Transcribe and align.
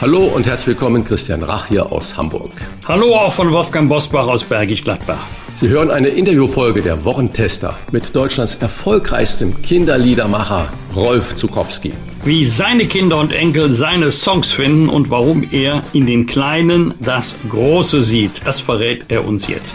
Hallo 0.00 0.26
und 0.26 0.46
herzlich 0.46 0.68
willkommen, 0.68 1.02
Christian 1.02 1.42
Rach 1.42 1.66
hier 1.66 1.90
aus 1.90 2.16
Hamburg. 2.16 2.52
Hallo 2.86 3.16
auch 3.16 3.32
von 3.32 3.50
Wolfgang 3.50 3.88
Bosbach 3.88 4.28
aus 4.28 4.44
Bergisch 4.44 4.84
Gladbach. 4.84 5.26
Sie 5.56 5.68
hören 5.68 5.90
eine 5.90 6.06
Interviewfolge 6.06 6.82
der 6.82 7.04
Wochentester 7.04 7.76
mit 7.90 8.14
Deutschlands 8.14 8.54
erfolgreichstem 8.54 9.60
Kinderliedermacher 9.60 10.70
Rolf 10.94 11.34
Zukowski. 11.34 11.92
Wie 12.22 12.44
seine 12.44 12.86
Kinder 12.86 13.18
und 13.18 13.32
Enkel 13.32 13.70
seine 13.70 14.12
Songs 14.12 14.52
finden 14.52 14.88
und 14.88 15.10
warum 15.10 15.44
er 15.50 15.82
in 15.92 16.06
den 16.06 16.26
Kleinen 16.26 16.94
das 17.00 17.34
Große 17.50 18.00
sieht, 18.04 18.46
das 18.46 18.60
verrät 18.60 19.06
er 19.08 19.26
uns 19.26 19.48
jetzt. 19.48 19.74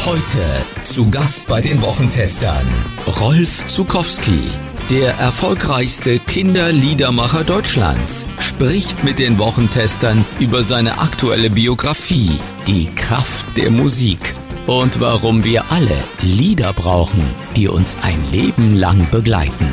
Heute 0.05 0.39
zu 0.83 1.09
Gast 1.11 1.47
bei 1.47 1.61
den 1.61 1.81
Wochentestern 1.81 2.67
Rolf 3.19 3.65
Zukowski. 3.67 4.39
Der 4.89 5.13
erfolgreichste 5.19 6.17
Kinderliedermacher 6.17 7.44
Deutschlands 7.44 8.25
spricht 8.39 9.03
mit 9.03 9.19
den 9.19 9.38
Wochentestern 9.38 10.25
über 10.39 10.63
seine 10.63 10.97
aktuelle 10.97 11.51
Biografie, 11.51 12.39
die 12.66 12.89
Kraft 12.95 13.55
der 13.55 13.69
Musik 13.69 14.33
und 14.66 15.00
warum 15.00 15.44
wir 15.44 15.66
alle 15.69 15.95
Lieder 16.23 16.73
brauchen, 16.73 17.22
die 17.55 17.67
uns 17.67 17.97
ein 18.01 18.19
Leben 18.31 18.75
lang 18.75 19.07
begleiten. 19.11 19.69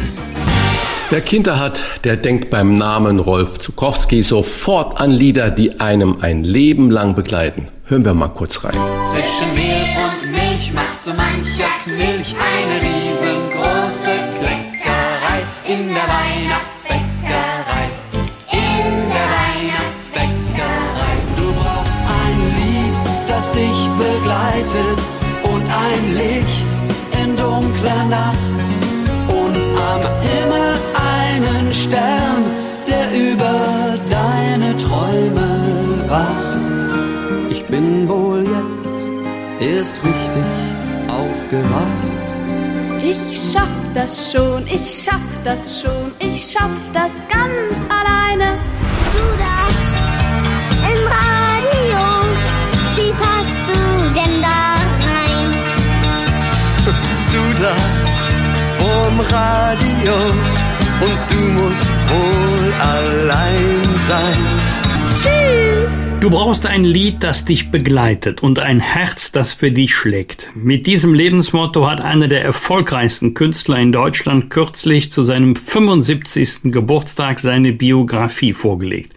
Wer 1.08 1.22
Kinder 1.22 1.58
hat, 1.58 1.82
der 2.04 2.18
denkt 2.18 2.50
beim 2.50 2.74
Namen 2.74 3.18
Rolf 3.18 3.58
Zukowski 3.58 4.22
sofort 4.22 5.00
an 5.00 5.12
Lieder, 5.12 5.50
die 5.50 5.80
einem 5.80 6.18
ein 6.20 6.44
Leben 6.44 6.90
lang 6.90 7.14
begleiten. 7.14 7.68
Hören 7.86 8.04
wir 8.04 8.12
mal 8.12 8.28
kurz 8.28 8.62
rein. 8.64 8.76
Zwischen 9.06 9.54
Mehl 9.54 9.96
und 9.96 10.30
Milch 10.32 10.74
macht 10.74 11.02
so 11.02 11.10
mancher 11.12 11.65
aufgewacht. 41.46 42.30
Ich 43.02 43.52
schaff 43.52 43.68
das 43.94 44.32
schon, 44.32 44.66
ich 44.66 45.04
schaff 45.04 45.20
das 45.44 45.80
schon, 45.80 46.12
ich 46.18 46.40
schaff 46.52 46.76
das 46.92 47.12
ganz 47.28 47.76
alleine. 47.88 48.58
Du 49.12 49.24
da 49.38 49.66
im 50.90 51.02
Radio, 51.16 52.02
wie 52.96 53.12
passt 53.12 53.64
du 53.68 53.80
denn 54.14 54.42
da 54.42 54.74
rein? 55.06 55.54
Du 57.32 57.42
da 57.62 57.74
vorm 58.78 59.20
Radio 59.20 60.14
und 61.00 61.20
du 61.30 61.40
musst 61.60 61.96
wohl 62.08 62.72
allein 62.72 63.82
sein. 64.08 64.75
Du 66.26 66.32
brauchst 66.32 66.66
ein 66.66 66.82
Lied, 66.82 67.22
das 67.22 67.44
dich 67.44 67.70
begleitet 67.70 68.42
und 68.42 68.58
ein 68.58 68.80
Herz, 68.80 69.30
das 69.30 69.52
für 69.52 69.70
dich 69.70 69.94
schlägt. 69.94 70.50
Mit 70.56 70.88
diesem 70.88 71.14
Lebensmotto 71.14 71.88
hat 71.88 72.00
einer 72.00 72.26
der 72.26 72.42
erfolgreichsten 72.42 73.32
Künstler 73.32 73.78
in 73.78 73.92
Deutschland 73.92 74.50
kürzlich 74.50 75.12
zu 75.12 75.22
seinem 75.22 75.54
75. 75.54 76.72
Geburtstag 76.72 77.38
seine 77.38 77.72
Biografie 77.72 78.54
vorgelegt. 78.54 79.12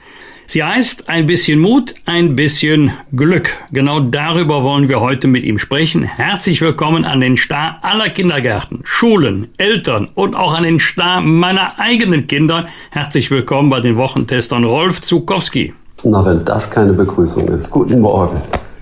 Sie 0.45 0.63
heißt 0.63 1.09
Ein 1.09 1.25
bisschen 1.25 1.57
Mut, 1.57 1.95
ein 2.05 2.35
bisschen 2.35 2.91
Glück. 3.11 3.57
Genau 3.71 4.01
darüber 4.01 4.63
wollen 4.63 4.87
wir 4.87 4.99
heute 4.99 5.27
mit 5.27 5.43
ihm 5.43 5.57
sprechen. 5.57 6.03
Herzlich 6.03 6.61
willkommen 6.61 7.05
an 7.05 7.21
den 7.21 7.37
Star 7.37 7.79
aller 7.81 8.09
Kindergärten, 8.09 8.81
Schulen, 8.83 9.47
Eltern 9.57 10.11
und 10.13 10.35
auch 10.35 10.53
an 10.53 10.61
den 10.61 10.79
Star 10.79 11.21
meiner 11.21 11.79
eigenen 11.79 12.27
Kinder. 12.27 12.67
Herzlich 12.91 13.31
willkommen 13.31 13.71
bei 13.71 13.79
den 13.79 13.97
Wochentestern 13.97 14.63
Rolf 14.63 15.01
Zukowski. 15.01 15.73
Na, 16.03 16.25
wenn 16.25 16.45
das 16.45 16.69
keine 16.69 16.93
Begrüßung 16.93 17.47
ist. 17.49 17.69
Guten 17.69 17.99
Morgen. 17.99 18.37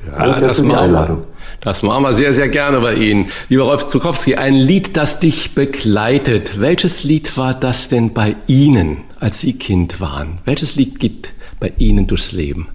Ja, 0.07 0.25
Danke 0.25 0.47
das 0.47 0.59
für 0.59 0.65
die. 0.65 0.73
Einladung. 0.73 1.23
Das 1.61 1.81
machen 1.81 2.03
wir 2.03 2.13
sehr, 2.13 2.33
sehr 2.33 2.49
gerne 2.49 2.79
bei 2.79 2.93
Ihnen. 2.93 3.27
Lieber 3.49 3.63
Rolf 3.63 3.87
Zukowski, 3.89 4.35
ein 4.35 4.53
Lied, 4.53 4.95
das 4.95 5.19
dich 5.19 5.55
begleitet. 5.55 6.61
Welches 6.61 7.03
Lied 7.03 7.35
war 7.37 7.53
das 7.53 7.87
denn 7.87 8.13
bei 8.13 8.35
Ihnen, 8.45 8.97
als 9.19 9.41
Sie 9.41 9.53
Kind 9.53 9.99
waren? 9.99 10.39
Welches 10.45 10.75
Lied 10.75 10.99
geht 10.99 11.29
bei 11.59 11.73
Ihnen 11.77 12.05
durchs 12.05 12.31
Leben? 12.31 12.67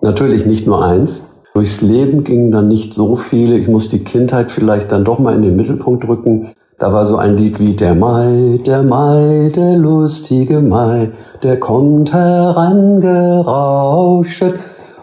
Natürlich 0.00 0.46
nicht 0.46 0.66
nur 0.66 0.84
eins. 0.84 1.26
Durchs 1.54 1.80
Leben 1.80 2.22
gingen 2.22 2.52
dann 2.52 2.68
nicht 2.68 2.94
so 2.94 3.16
viele. 3.16 3.58
Ich 3.58 3.66
muss 3.66 3.88
die 3.88 4.04
Kindheit 4.04 4.52
vielleicht 4.52 4.92
dann 4.92 5.04
doch 5.04 5.18
mal 5.18 5.34
in 5.34 5.42
den 5.42 5.56
Mittelpunkt 5.56 6.06
rücken. 6.06 6.52
Da 6.80 6.92
war 6.92 7.06
so 7.06 7.16
ein 7.16 7.36
Lied 7.36 7.58
wie 7.58 7.74
Der 7.74 7.96
Mai, 7.96 8.60
der 8.64 8.84
Mai, 8.84 9.50
der 9.52 9.76
lustige 9.76 10.60
Mai, 10.60 11.10
der 11.42 11.58
kommt 11.58 12.12
herangerauschet 12.12 14.54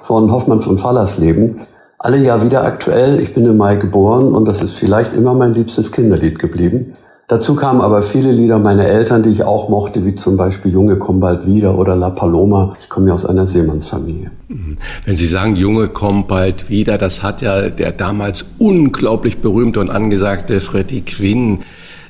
von 0.01 0.31
Hoffmann 0.31 0.61
von 0.61 0.77
Fallersleben. 0.77 1.57
Alle 1.99 2.19
Jahr 2.19 2.41
wieder 2.41 2.63
aktuell. 2.63 3.19
Ich 3.19 3.33
bin 3.33 3.45
im 3.45 3.57
Mai 3.57 3.75
geboren 3.75 4.33
und 4.33 4.47
das 4.47 4.61
ist 4.61 4.75
vielleicht 4.75 5.11
immer 5.11 5.33
mein 5.33 5.53
liebstes 5.53 5.91
Kinderlied 5.91 6.39
geblieben. 6.39 6.93
Dazu 7.27 7.55
kamen 7.55 7.81
aber 7.81 8.03
viele 8.03 8.31
Lieder 8.31 8.59
meiner 8.59 8.85
Eltern, 8.85 9.23
die 9.23 9.31
ich 9.31 9.41
auch 9.41 9.67
mochte, 9.67 10.05
wie 10.05 10.13
zum 10.13 10.37
Beispiel 10.37 10.71
Junge 10.71 10.97
komm 10.97 11.19
bald 11.19 11.47
wieder 11.47 11.79
oder 11.79 11.95
La 11.95 12.11
Paloma. 12.11 12.77
Ich 12.79 12.87
komme 12.87 13.07
ja 13.07 13.15
aus 13.15 13.25
einer 13.25 13.47
Seemannsfamilie. 13.47 14.29
Mhm. 14.47 14.77
Wenn 15.05 15.15
Sie 15.15 15.25
sagen, 15.25 15.55
Junge 15.55 15.87
komm 15.87 16.27
bald 16.27 16.69
wieder, 16.69 16.99
das 16.99 17.23
hat 17.23 17.41
ja 17.41 17.71
der 17.71 17.93
damals 17.93 18.45
unglaublich 18.59 19.39
berühmte 19.39 19.79
und 19.79 19.89
angesagte 19.89 20.61
Freddie 20.61 21.01
Quinn 21.01 21.61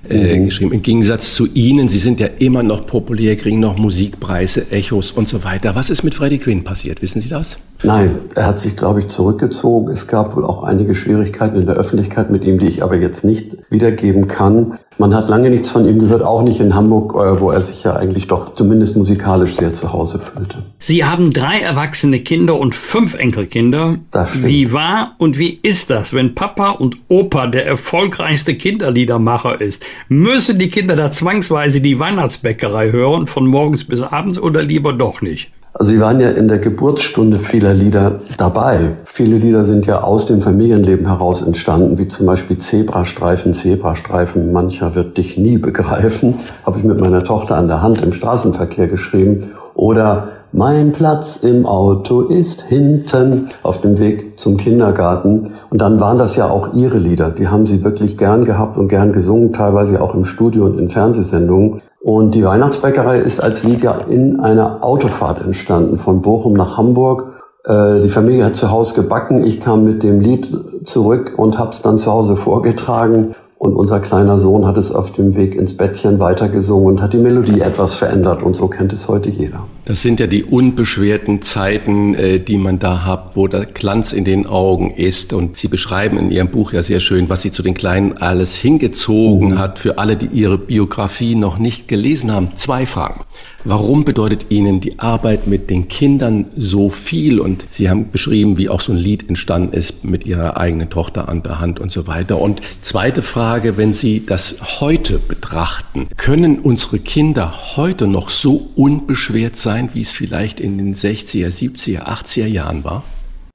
äh, 0.09 0.37
mhm. 0.37 0.45
geschrieben. 0.47 0.73
Im 0.73 0.81
Gegensatz 0.81 1.33
zu 1.33 1.47
Ihnen, 1.47 1.87
Sie 1.87 1.99
sind 1.99 2.19
ja 2.19 2.27
immer 2.39 2.63
noch 2.63 2.85
populär, 2.85 3.37
kriegen 3.37 3.61
noch 3.61 3.77
Musikpreise, 3.77 4.69
Echos 4.69 5.11
und 5.11 5.29
so 5.29 5.45
weiter. 5.45 5.75
Was 5.75 5.89
ist 5.89 6.03
mit 6.03 6.13
Freddie 6.13 6.39
Quinn 6.39 6.65
passiert? 6.65 7.01
Wissen 7.01 7.21
Sie 7.21 7.29
das? 7.29 7.57
Nein, 7.83 8.19
er 8.35 8.47
hat 8.47 8.59
sich, 8.59 8.75
glaube 8.77 9.01
ich, 9.01 9.07
zurückgezogen. 9.07 9.89
Es 9.91 10.07
gab 10.07 10.35
wohl 10.35 10.45
auch 10.45 10.63
einige 10.63 10.95
Schwierigkeiten 10.95 11.57
in 11.57 11.65
der 11.65 11.75
Öffentlichkeit 11.75 12.29
mit 12.31 12.43
ihm, 12.45 12.57
die 12.57 12.67
ich 12.67 12.83
aber 12.83 12.95
jetzt 12.95 13.23
nicht 13.25 13.57
wiedergeben 13.69 14.27
kann. 14.27 14.79
Man 14.97 15.13
hat 15.13 15.27
lange 15.27 15.49
nichts 15.49 15.69
von 15.69 15.87
ihm 15.87 15.99
gehört, 15.99 16.23
auch 16.23 16.41
nicht 16.41 16.61
in 16.61 16.73
Hamburg, 16.73 17.15
äh, 17.15 17.39
wo 17.41 17.51
er 17.51 17.59
sich 17.59 17.83
ja 17.83 17.97
eigentlich 17.97 18.27
doch 18.27 18.53
zumindest 18.53 18.95
musikalisch 18.95 19.55
sehr 19.55 19.73
zu 19.73 19.91
Hause 19.91 20.19
fühlte. 20.19 20.63
Sie 20.79 21.03
haben 21.03 21.33
drei 21.33 21.59
erwachsene 21.59 22.21
Kinder 22.21 22.57
und 22.57 22.75
fünf 22.75 23.15
Enkelkinder. 23.15 23.97
Das 24.11 24.29
stimmt. 24.29 24.45
Wie 24.45 24.71
war 24.71 25.15
und 25.17 25.37
wie 25.37 25.59
ist 25.61 25.89
das, 25.89 26.13
wenn 26.13 26.33
Papa 26.33 26.71
und 26.71 26.95
Opa 27.09 27.47
der 27.47 27.65
erfolgreichste 27.65 28.55
Kinderliedermacher 28.55 29.59
ist? 29.59 29.83
Müssen 30.07 30.59
die 30.59 30.69
Kinder 30.69 30.95
da 30.95 31.11
zwangsweise 31.11 31.81
die 31.81 31.99
Weihnachtsbäckerei 31.99 32.91
hören, 32.91 33.27
von 33.27 33.45
morgens 33.47 33.83
bis 33.83 34.01
abends 34.01 34.39
oder 34.39 34.63
lieber 34.63 34.93
doch 34.93 35.21
nicht? 35.21 35.51
Also 35.77 35.91
Sie 35.91 35.99
waren 35.99 36.21
ja 36.21 36.29
in 36.29 36.47
der 36.47 36.59
Geburtsstunde 36.59 37.37
vieler 37.37 37.73
Lieder 37.73 38.21
dabei. 38.37 38.95
Viele 39.03 39.35
Lieder 39.35 39.65
sind 39.65 39.85
ja 39.85 40.03
aus 40.03 40.25
dem 40.25 40.39
Familienleben 40.39 41.05
heraus 41.05 41.41
entstanden, 41.41 41.97
wie 41.97 42.07
zum 42.07 42.25
Beispiel 42.25 42.57
Zebrastreifen, 42.57 43.51
Zebrastreifen, 43.51 44.53
mancher 44.53 44.95
wird 44.95 45.17
dich 45.17 45.37
nie 45.37 45.57
begreifen, 45.57 46.35
habe 46.65 46.79
ich 46.79 46.85
mit 46.85 47.01
meiner 47.01 47.25
Tochter 47.25 47.57
an 47.57 47.67
der 47.67 47.81
Hand 47.81 48.01
im 48.01 48.13
Straßenverkehr 48.13 48.87
geschrieben. 48.87 49.51
Oder 49.73 50.29
mein 50.53 50.93
Platz 50.93 51.35
im 51.35 51.65
Auto 51.65 52.21
ist 52.21 52.61
hinten 52.61 53.49
auf 53.61 53.81
dem 53.81 53.99
Weg 53.99 54.39
zum 54.39 54.55
Kindergarten. 54.55 55.51
Und 55.69 55.81
dann 55.81 55.99
waren 55.99 56.17
das 56.17 56.37
ja 56.37 56.49
auch 56.49 56.73
ihre 56.73 56.99
Lieder. 56.99 57.31
Die 57.31 57.49
haben 57.49 57.65
sie 57.65 57.83
wirklich 57.83 58.17
gern 58.17 58.45
gehabt 58.45 58.77
und 58.77 58.87
gern 58.87 59.11
gesungen, 59.11 59.51
teilweise 59.51 60.01
auch 60.01 60.15
im 60.15 60.23
Studio 60.23 60.63
und 60.63 60.79
in 60.79 60.87
Fernsehsendungen. 60.87 61.81
Und 62.05 62.35
die 62.35 62.45
Weihnachtsbäckerei 62.45 63.17
ist 63.17 63.39
als 63.39 63.63
Lied 63.63 63.81
ja 63.81 63.97
in 63.97 64.39
einer 64.39 64.83
Autofahrt 64.83 65.41
entstanden, 65.41 65.97
von 65.97 66.21
Bochum 66.21 66.53
nach 66.53 66.77
Hamburg. 66.77 67.41
Äh, 67.63 68.01
die 68.01 68.09
Familie 68.09 68.45
hat 68.45 68.55
zu 68.55 68.69
Hause 68.69 68.93
gebacken. 68.93 69.43
Ich 69.43 69.59
kam 69.59 69.85
mit 69.85 70.03
dem 70.03 70.19
Lied 70.19 70.55
zurück 70.83 71.33
und 71.37 71.57
habe 71.57 71.71
es 71.71 71.81
dann 71.81 71.97
zu 71.97 72.11
Hause 72.11 72.35
vorgetragen. 72.35 73.33
Und 73.57 73.75
unser 73.75 73.99
kleiner 74.01 74.37
Sohn 74.37 74.67
hat 74.67 74.77
es 74.77 74.93
auf 74.93 75.13
dem 75.13 75.33
Weg 75.35 75.55
ins 75.55 75.77
Bettchen 75.77 76.19
weitergesungen 76.19 76.85
und 76.85 77.01
hat 77.01 77.13
die 77.13 77.17
Melodie 77.17 77.61
etwas 77.61 77.95
verändert. 77.95 78.43
Und 78.43 78.55
so 78.55 78.67
kennt 78.67 78.93
es 78.93 79.07
heute 79.07 79.31
jeder. 79.31 79.65
Das 79.85 80.01
sind 80.01 80.19
ja 80.19 80.25
die 80.25 80.43
unbeschwerten 80.43 81.43
Zeiten, 81.43 82.15
äh, 82.15 82.39
die 82.39 82.57
man 82.57 82.79
da 82.79 83.05
hat, 83.05 83.35
wo 83.35 83.47
der 83.47 83.65
Glanz 83.65 84.13
in 84.13 84.25
den 84.25 84.47
Augen 84.47 84.89
ist. 84.89 85.31
Und 85.31 85.59
Sie 85.59 85.67
beschreiben 85.67 86.17
in 86.17 86.31
Ihrem 86.31 86.47
Buch 86.47 86.73
ja 86.73 86.81
sehr 86.81 86.99
schön, 86.99 87.29
was 87.29 87.43
Sie 87.43 87.51
zu 87.51 87.61
den 87.61 87.75
Kleinen 87.75 88.17
alles 88.17 88.55
hingezogen 88.55 89.49
mhm. 89.49 89.59
hat. 89.59 89.77
Für 89.77 89.99
alle, 89.99 90.17
die 90.17 90.25
Ihre 90.25 90.57
Biografie 90.57 91.35
noch 91.35 91.59
nicht 91.59 91.87
gelesen 91.87 92.31
haben. 92.31 92.49
Zwei 92.55 92.87
Fragen. 92.87 93.21
Warum 93.63 94.05
bedeutet 94.05 94.47
Ihnen 94.49 94.79
die 94.79 94.99
Arbeit 94.99 95.47
mit 95.47 95.69
den 95.69 95.87
Kindern 95.87 96.45
so 96.55 96.89
viel? 96.89 97.39
Und 97.39 97.65
Sie 97.69 97.89
haben 97.89 98.11
beschrieben, 98.11 98.57
wie 98.57 98.69
auch 98.69 98.81
so 98.81 98.91
ein 98.91 98.97
Lied 98.97 99.27
entstanden 99.29 99.73
ist 99.73 100.03
mit 100.03 100.25
Ihrer 100.25 100.57
eigenen 100.57 100.89
Tochter 100.89 101.29
an 101.29 101.43
der 101.43 101.59
Hand 101.59 101.79
und 101.79 101.91
so 101.91 102.07
weiter. 102.07 102.39
Und 102.39 102.61
zweite 102.81 103.21
Frage, 103.21 103.77
wenn 103.77 103.93
Sie 103.93 104.25
das 104.25 104.79
heute 104.79 105.19
betrachten, 105.19 106.07
können 106.17 106.59
unsere 106.59 106.97
Kinder 106.99 107.53
heute 107.75 108.07
noch 108.07 108.29
so 108.29 108.69
unbeschwert 108.75 109.55
sein? 109.57 109.74
Sein, 109.75 109.89
wie 109.93 110.01
es 110.01 110.11
vielleicht 110.11 110.59
in 110.59 110.77
den 110.77 110.95
60er, 110.95 111.47
70er, 111.47 112.03
80er 112.03 112.47
Jahren 112.47 112.83
war? 112.83 113.03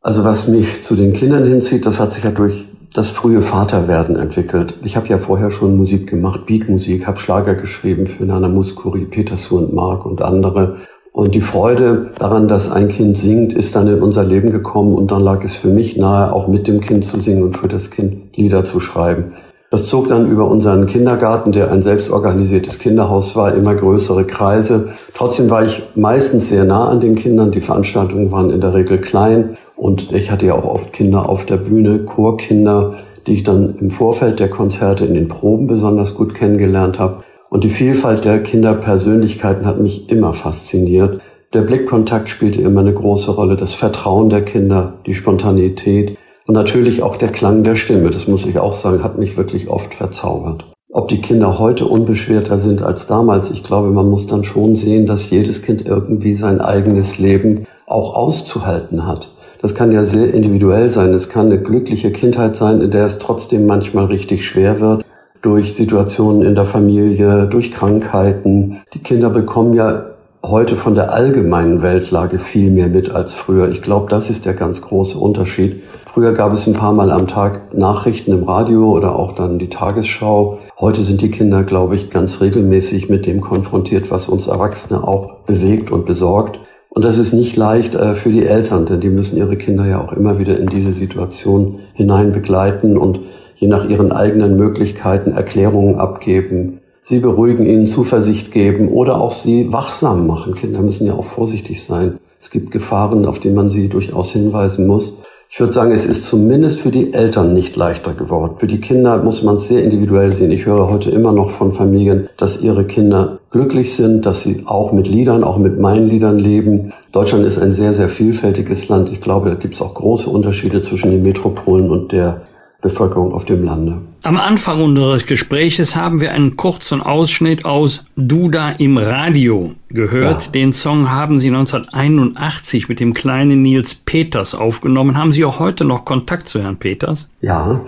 Also 0.02 0.24
was 0.24 0.48
mich 0.48 0.82
zu 0.82 0.94
den 0.94 1.12
Kindern 1.12 1.46
hinzieht, 1.46 1.86
das 1.86 1.98
hat 1.98 2.12
sich 2.12 2.24
ja 2.24 2.30
durch 2.30 2.66
das 2.92 3.10
frühe 3.10 3.42
Vaterwerden 3.42 4.16
entwickelt. 4.16 4.74
Ich 4.82 4.96
habe 4.96 5.08
ja 5.08 5.18
vorher 5.18 5.50
schon 5.50 5.76
Musik 5.76 6.08
gemacht, 6.08 6.46
Beatmusik, 6.46 7.06
habe 7.06 7.18
Schlager 7.18 7.54
geschrieben 7.54 8.06
für 8.06 8.24
Nana 8.24 8.48
Muskuri, 8.48 9.06
Peter 9.06 9.36
und 9.54 9.72
Mark 9.72 10.04
und 10.04 10.22
andere. 10.22 10.76
Und 11.12 11.34
die 11.34 11.40
Freude 11.40 12.12
daran, 12.18 12.48
dass 12.48 12.70
ein 12.70 12.88
Kind 12.88 13.16
singt, 13.16 13.52
ist 13.52 13.74
dann 13.76 13.88
in 13.88 14.02
unser 14.02 14.24
Leben 14.24 14.50
gekommen 14.50 14.94
und 14.94 15.10
dann 15.10 15.22
lag 15.22 15.42
es 15.44 15.54
für 15.54 15.68
mich 15.68 15.96
nahe, 15.96 16.32
auch 16.32 16.48
mit 16.48 16.66
dem 16.68 16.80
Kind 16.80 17.04
zu 17.04 17.18
singen 17.18 17.42
und 17.42 17.56
für 17.56 17.68
das 17.68 17.90
Kind 17.90 18.36
Lieder 18.36 18.64
zu 18.64 18.80
schreiben. 18.80 19.32
Das 19.72 19.86
zog 19.86 20.08
dann 20.08 20.28
über 20.28 20.48
unseren 20.48 20.86
Kindergarten, 20.86 21.52
der 21.52 21.70
ein 21.70 21.80
selbstorganisiertes 21.80 22.80
Kinderhaus 22.80 23.36
war, 23.36 23.54
immer 23.54 23.72
größere 23.76 24.24
Kreise. 24.24 24.88
Trotzdem 25.14 25.48
war 25.48 25.64
ich 25.64 25.84
meistens 25.94 26.48
sehr 26.48 26.64
nah 26.64 26.88
an 26.88 26.98
den 26.98 27.14
Kindern. 27.14 27.52
Die 27.52 27.60
Veranstaltungen 27.60 28.32
waren 28.32 28.50
in 28.50 28.60
der 28.60 28.74
Regel 28.74 28.98
klein 28.98 29.56
und 29.76 30.12
ich 30.12 30.32
hatte 30.32 30.46
ja 30.46 30.54
auch 30.54 30.64
oft 30.64 30.92
Kinder 30.92 31.28
auf 31.28 31.46
der 31.46 31.56
Bühne, 31.56 32.00
Chorkinder, 32.00 32.96
die 33.28 33.34
ich 33.34 33.44
dann 33.44 33.76
im 33.78 33.92
Vorfeld 33.92 34.40
der 34.40 34.50
Konzerte 34.50 35.04
in 35.04 35.14
den 35.14 35.28
Proben 35.28 35.68
besonders 35.68 36.16
gut 36.16 36.34
kennengelernt 36.34 36.98
habe. 36.98 37.22
Und 37.48 37.62
die 37.62 37.70
Vielfalt 37.70 38.24
der 38.24 38.42
Kinderpersönlichkeiten 38.42 39.66
hat 39.66 39.80
mich 39.80 40.10
immer 40.10 40.32
fasziniert. 40.32 41.20
Der 41.52 41.62
Blickkontakt 41.62 42.28
spielte 42.28 42.60
immer 42.60 42.80
eine 42.80 42.94
große 42.94 43.30
Rolle, 43.30 43.54
das 43.54 43.74
Vertrauen 43.74 44.30
der 44.30 44.42
Kinder, 44.42 44.94
die 45.06 45.14
Spontanität, 45.14 46.18
und 46.50 46.54
natürlich 46.54 47.04
auch 47.04 47.14
der 47.14 47.28
Klang 47.28 47.62
der 47.62 47.76
Stimme, 47.76 48.10
das 48.10 48.26
muss 48.26 48.44
ich 48.44 48.58
auch 48.58 48.72
sagen, 48.72 49.04
hat 49.04 49.16
mich 49.16 49.36
wirklich 49.36 49.68
oft 49.68 49.94
verzaubert. 49.94 50.64
Ob 50.92 51.06
die 51.06 51.20
Kinder 51.20 51.60
heute 51.60 51.86
unbeschwerter 51.86 52.58
sind 52.58 52.82
als 52.82 53.06
damals, 53.06 53.52
ich 53.52 53.62
glaube, 53.62 53.92
man 53.92 54.10
muss 54.10 54.26
dann 54.26 54.42
schon 54.42 54.74
sehen, 54.74 55.06
dass 55.06 55.30
jedes 55.30 55.62
Kind 55.62 55.86
irgendwie 55.86 56.34
sein 56.34 56.60
eigenes 56.60 57.18
Leben 57.18 57.68
auch 57.86 58.16
auszuhalten 58.16 59.06
hat. 59.06 59.30
Das 59.62 59.76
kann 59.76 59.92
ja 59.92 60.02
sehr 60.02 60.34
individuell 60.34 60.88
sein. 60.88 61.14
Es 61.14 61.28
kann 61.28 61.46
eine 61.46 61.62
glückliche 61.62 62.10
Kindheit 62.10 62.56
sein, 62.56 62.80
in 62.80 62.90
der 62.90 63.06
es 63.06 63.20
trotzdem 63.20 63.64
manchmal 63.66 64.06
richtig 64.06 64.44
schwer 64.44 64.80
wird 64.80 65.04
durch 65.42 65.72
Situationen 65.72 66.42
in 66.42 66.56
der 66.56 66.66
Familie, 66.66 67.46
durch 67.46 67.70
Krankheiten. 67.70 68.80
Die 68.92 68.98
Kinder 68.98 69.30
bekommen 69.30 69.72
ja 69.72 70.09
heute 70.42 70.76
von 70.76 70.94
der 70.94 71.12
allgemeinen 71.12 71.82
Weltlage 71.82 72.38
viel 72.38 72.70
mehr 72.70 72.88
mit 72.88 73.10
als 73.10 73.34
früher. 73.34 73.68
Ich 73.68 73.82
glaube, 73.82 74.08
das 74.08 74.30
ist 74.30 74.46
der 74.46 74.54
ganz 74.54 74.80
große 74.80 75.18
Unterschied. 75.18 75.82
Früher 76.06 76.32
gab 76.32 76.52
es 76.52 76.66
ein 76.66 76.72
paar 76.72 76.92
Mal 76.92 77.10
am 77.10 77.28
Tag 77.28 77.74
Nachrichten 77.76 78.32
im 78.32 78.44
Radio 78.44 78.90
oder 78.90 79.16
auch 79.16 79.34
dann 79.34 79.58
die 79.58 79.68
Tagesschau. 79.68 80.58
Heute 80.78 81.02
sind 81.02 81.20
die 81.20 81.30
Kinder, 81.30 81.62
glaube 81.62 81.94
ich, 81.94 82.10
ganz 82.10 82.40
regelmäßig 82.40 83.10
mit 83.10 83.26
dem 83.26 83.40
konfrontiert, 83.40 84.10
was 84.10 84.28
uns 84.28 84.46
Erwachsene 84.46 85.06
auch 85.06 85.40
bewegt 85.46 85.90
und 85.90 86.06
besorgt. 86.06 86.58
Und 86.88 87.04
das 87.04 87.18
ist 87.18 87.32
nicht 87.32 87.56
leicht 87.56 87.94
äh, 87.94 88.14
für 88.14 88.30
die 88.30 88.44
Eltern, 88.44 88.86
denn 88.86 89.00
die 89.00 89.10
müssen 89.10 89.36
ihre 89.36 89.56
Kinder 89.56 89.86
ja 89.86 90.00
auch 90.04 90.12
immer 90.12 90.38
wieder 90.38 90.58
in 90.58 90.66
diese 90.66 90.92
Situation 90.92 91.78
hinein 91.92 92.32
begleiten 92.32 92.98
und 92.98 93.20
je 93.54 93.68
nach 93.68 93.88
ihren 93.88 94.10
eigenen 94.10 94.56
Möglichkeiten 94.56 95.32
Erklärungen 95.32 95.96
abgeben, 95.96 96.79
sie 97.02 97.20
beruhigen, 97.20 97.66
ihnen 97.66 97.86
Zuversicht 97.86 98.52
geben 98.52 98.88
oder 98.88 99.20
auch 99.20 99.32
sie 99.32 99.72
wachsam 99.72 100.26
machen. 100.26 100.54
Kinder 100.54 100.82
müssen 100.82 101.06
ja 101.06 101.14
auch 101.14 101.24
vorsichtig 101.24 101.84
sein. 101.84 102.18
Es 102.40 102.50
gibt 102.50 102.70
Gefahren, 102.70 103.26
auf 103.26 103.38
die 103.38 103.50
man 103.50 103.68
sie 103.68 103.88
durchaus 103.88 104.32
hinweisen 104.32 104.86
muss. 104.86 105.14
Ich 105.52 105.58
würde 105.58 105.72
sagen, 105.72 105.90
es 105.90 106.04
ist 106.04 106.26
zumindest 106.26 106.80
für 106.80 106.92
die 106.92 107.12
Eltern 107.12 107.54
nicht 107.54 107.74
leichter 107.74 108.14
geworden. 108.14 108.52
Für 108.58 108.68
die 108.68 108.80
Kinder 108.80 109.20
muss 109.20 109.42
man 109.42 109.56
es 109.56 109.66
sehr 109.66 109.82
individuell 109.82 110.30
sehen. 110.30 110.52
Ich 110.52 110.64
höre 110.64 110.88
heute 110.88 111.10
immer 111.10 111.32
noch 111.32 111.50
von 111.50 111.72
Familien, 111.72 112.28
dass 112.36 112.62
ihre 112.62 112.84
Kinder 112.84 113.40
glücklich 113.50 113.92
sind, 113.94 114.24
dass 114.26 114.42
sie 114.42 114.62
auch 114.66 114.92
mit 114.92 115.08
Liedern, 115.08 115.42
auch 115.42 115.58
mit 115.58 115.80
meinen 115.80 116.06
Liedern 116.06 116.38
leben. 116.38 116.92
Deutschland 117.10 117.44
ist 117.44 117.58
ein 117.58 117.72
sehr, 117.72 117.92
sehr 117.92 118.08
vielfältiges 118.08 118.88
Land. 118.88 119.10
Ich 119.10 119.20
glaube, 119.20 119.48
da 119.50 119.56
gibt 119.56 119.74
es 119.74 119.82
auch 119.82 119.94
große 119.94 120.30
Unterschiede 120.30 120.82
zwischen 120.82 121.10
den 121.10 121.24
Metropolen 121.24 121.90
und 121.90 122.12
der 122.12 122.42
Bevölkerung 122.80 123.32
auf 123.32 123.44
dem 123.44 123.62
Lande. 123.62 123.98
Am 124.22 124.36
Anfang 124.36 124.82
unseres 124.82 125.26
Gespräches 125.26 125.96
haben 125.96 126.20
wir 126.20 126.32
einen 126.32 126.56
kurzen 126.56 127.02
Ausschnitt 127.02 127.64
aus 127.64 128.04
Duda 128.16 128.70
im 128.70 128.98
Radio 128.98 129.72
gehört. 129.88 130.46
Ja. 130.46 130.50
Den 130.52 130.72
Song 130.72 131.10
haben 131.10 131.38
Sie 131.38 131.48
1981 131.48 132.88
mit 132.88 133.00
dem 133.00 133.14
kleinen 133.14 133.62
Nils 133.62 133.94
Peters 133.94 134.54
aufgenommen. 134.54 135.16
Haben 135.16 135.32
Sie 135.32 135.44
auch 135.44 135.58
heute 135.58 135.84
noch 135.84 136.04
Kontakt 136.04 136.48
zu 136.48 136.62
Herrn 136.62 136.76
Peters? 136.76 137.28
Ja, 137.40 137.80